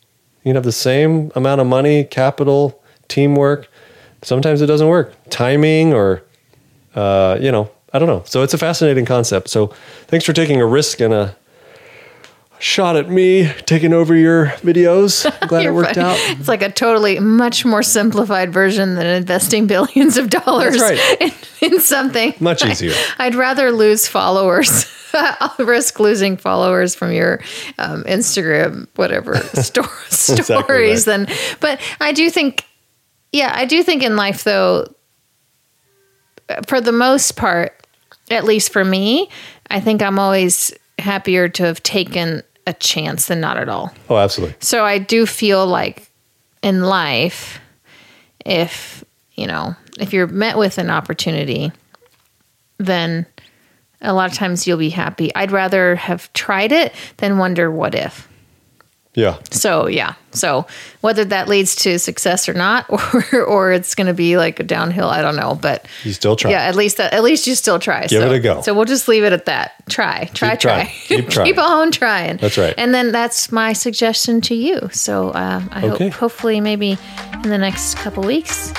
You 0.43 0.51
can 0.51 0.57
have 0.57 0.65
the 0.65 0.73
same 0.73 1.31
amount 1.37 1.61
of 1.61 1.69
money, 1.69 2.03
capital, 2.03 2.83
teamwork. 3.07 3.69
Sometimes 4.23 4.61
it 4.63 4.67
doesn't 4.67 4.89
work. 4.89 5.15
Timing 5.31 5.93
or, 5.93 6.23
uh, 6.95 7.39
you 7.41 7.51
know, 7.53 7.71
I 7.93 7.99
don't 7.99 8.09
know. 8.09 8.23
So 8.27 8.43
it's 8.43 8.55
a 8.55 8.59
fascinating 8.59 9.05
concept. 9.05 9.49
So 9.51 9.69
thanks 10.07 10.25
for 10.25 10.33
taking 10.33 10.61
a 10.61 10.67
risk 10.67 11.01
and 11.01 11.13
a 11.13 11.37
shot 12.59 12.95
at 12.97 13.11
me 13.11 13.51
taking 13.67 13.93
over 13.93 14.15
your 14.15 14.47
videos. 14.63 15.27
I'm 15.43 15.49
glad 15.49 15.67
it 15.67 15.73
worked 15.73 15.97
fine. 15.97 16.05
out. 16.05 16.17
It's 16.39 16.47
like 16.49 16.63
a 16.63 16.71
totally 16.71 17.19
much 17.19 17.65
more 17.65 17.83
simplified 17.83 18.53
version 18.53 18.95
than 18.95 19.07
investing 19.07 19.67
billions 19.75 20.17
of 20.17 20.31
dollars 20.31 20.79
That's 20.79 21.37
in, 21.61 21.73
in 21.73 21.81
something. 21.81 22.35
Much 22.39 22.65
easier. 22.65 22.95
I'd 23.19 23.35
rather 23.35 23.73
lose 23.73 24.07
followers. 24.07 24.87
I'll 25.15 25.67
risk 25.67 26.01
losing 26.01 26.37
followers 26.39 26.95
from 26.95 27.13
your 27.13 27.41
um, 27.79 28.05
Instagram, 28.05 28.87
whatever 28.95 29.37
sto- 29.61 29.83
stories. 30.09 31.07
right. 31.07 31.27
Than, 31.27 31.37
but 31.61 31.81
I 32.01 32.13
do 32.13 32.31
think, 32.31 32.65
yeah, 33.33 33.53
I 33.55 33.65
do 33.65 33.83
think 33.83 34.03
in 34.03 34.17
life 34.17 34.45
though, 34.45 34.87
for 36.67 36.81
the 36.81 36.93
most 36.93 37.37
part, 37.37 37.87
at 38.31 38.45
least 38.45 38.73
for 38.73 38.85
me, 38.85 39.29
I 39.71 39.81
think 39.81 40.03
I'm 40.03 40.19
always 40.19 40.73
happier 40.99 41.49
to 41.49 41.65
have 41.65 41.83
taken 41.83 42.43
a 42.67 42.73
chance 42.75 43.27
than 43.27 43.41
not 43.41 43.57
at 43.57 43.69
all. 43.69 43.93
Oh, 44.09 44.17
absolutely. 44.17 44.57
So 44.61 44.85
I 44.85 44.99
do 44.99 45.27
feel 45.27 45.67
like 45.67 46.09
in 46.63 46.83
life, 46.83 47.59
if 48.45 49.05
you 49.35 49.47
know, 49.47 49.75
if 49.99 50.13
you're 50.13 50.27
met 50.27 50.59
with 50.59 50.79
an 50.79 50.91
opportunity, 50.91 51.73
then 52.79 53.27
a 54.01 54.13
lot 54.13 54.31
of 54.31 54.37
times 54.37 54.67
you'll 54.67 54.79
be 54.79 54.91
happy. 54.91 55.35
I'd 55.35 55.53
rather 55.53 55.97
have 55.97 56.33
tried 56.33 56.73
it 56.73 56.93
than 57.19 57.39
wonder 57.39 57.71
what 57.71 57.95
if. 57.95 58.29
Yeah. 59.15 59.39
So 59.51 59.89
yeah. 59.89 60.15
So 60.31 60.67
whether 61.03 61.23
that 61.27 61.47
leads 61.47 61.77
to 61.77 61.99
success 61.99 62.49
or 62.49 62.55
not, 62.55 62.87
or 63.33 63.43
or 63.45 63.73
it's 63.73 63.95
going 63.95 64.07
to 64.07 64.15
be 64.15 64.39
like 64.39 64.59
a 64.59 64.63
downhill, 64.63 65.09
I 65.09 65.21
don't 65.21 65.37
know. 65.37 65.55
But 65.61 65.87
You 66.03 66.15
still 66.15 66.35
try. 66.37 66.53
yeah, 66.53 66.63
at 66.63 66.75
least 66.77 66.99
at 66.99 67.23
least 67.23 67.47
you 67.47 67.55
still 67.55 67.79
try. 67.79 68.07
Give 68.07 68.23
so, 68.23 68.33
it 68.33 68.37
a 68.37 68.41
go. 68.41 68.63
So 68.63 68.73
we'll 68.73 68.87
just 68.87 69.09
leave 69.09 69.23
it 69.25 69.35
at 69.35 69.45
that. 69.45 69.73
Try, 69.91 70.31
try, 70.33 70.53
Keep 70.53 70.61
try. 70.61 70.85
trying. 70.85 70.87
Keep 71.07 71.29
trying. 71.35 71.47
Keep 71.47 71.59
on 71.59 71.91
trying. 71.93 72.37
That's 72.39 72.57
right. 72.57 72.75
And 72.79 72.95
then 72.95 73.13
that's 73.13 73.53
my 73.53 73.75
suggestion 73.75 74.41
to 74.43 74.55
you. 74.55 74.89
So 74.93 75.29
uh, 75.31 75.63
I 75.71 75.87
Okay. 75.89 76.09
hope 76.09 76.13
hopefully 76.19 76.61
maybe 76.61 76.97
in 77.45 77.51
the 77.51 77.59
next 77.59 77.97
couple 77.97 78.23
weeks 78.25 78.73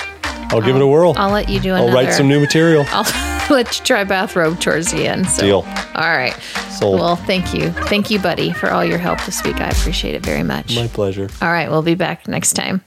I'll 0.50 0.60
give 0.60 0.74
it 0.74 0.82
a 0.82 0.86
whirl. 0.86 1.14
I'll 1.16 1.30
let 1.32 1.48
you 1.48 1.60
do 1.60 1.72
I'll 1.74 1.92
write 1.92 2.12
some 2.12 2.26
new 2.28 2.40
material. 2.40 2.84
I'll 2.88 3.04
let 3.50 3.78
you 3.78 3.84
try 3.84 4.04
bathrobe 4.04 4.60
towards 4.60 4.92
the 4.92 5.06
end. 5.06 5.28
So. 5.28 5.42
Deal. 5.42 5.56
All 5.94 6.16
right. 6.16 6.34
Sold. 6.70 7.00
Well, 7.00 7.16
thank 7.16 7.54
you, 7.54 7.70
thank 7.70 8.10
you, 8.10 8.18
buddy, 8.18 8.52
for 8.52 8.70
all 8.70 8.84
your 8.84 8.98
help 8.98 9.24
this 9.24 9.42
week. 9.44 9.60
I 9.60 9.68
appreciate 9.68 10.14
it 10.14 10.24
very 10.24 10.42
much. 10.42 10.74
My 10.76 10.88
pleasure. 10.88 11.28
All 11.40 11.52
right, 11.52 11.70
we'll 11.70 11.82
be 11.82 11.94
back 11.94 12.26
next 12.26 12.54
time. 12.54 12.82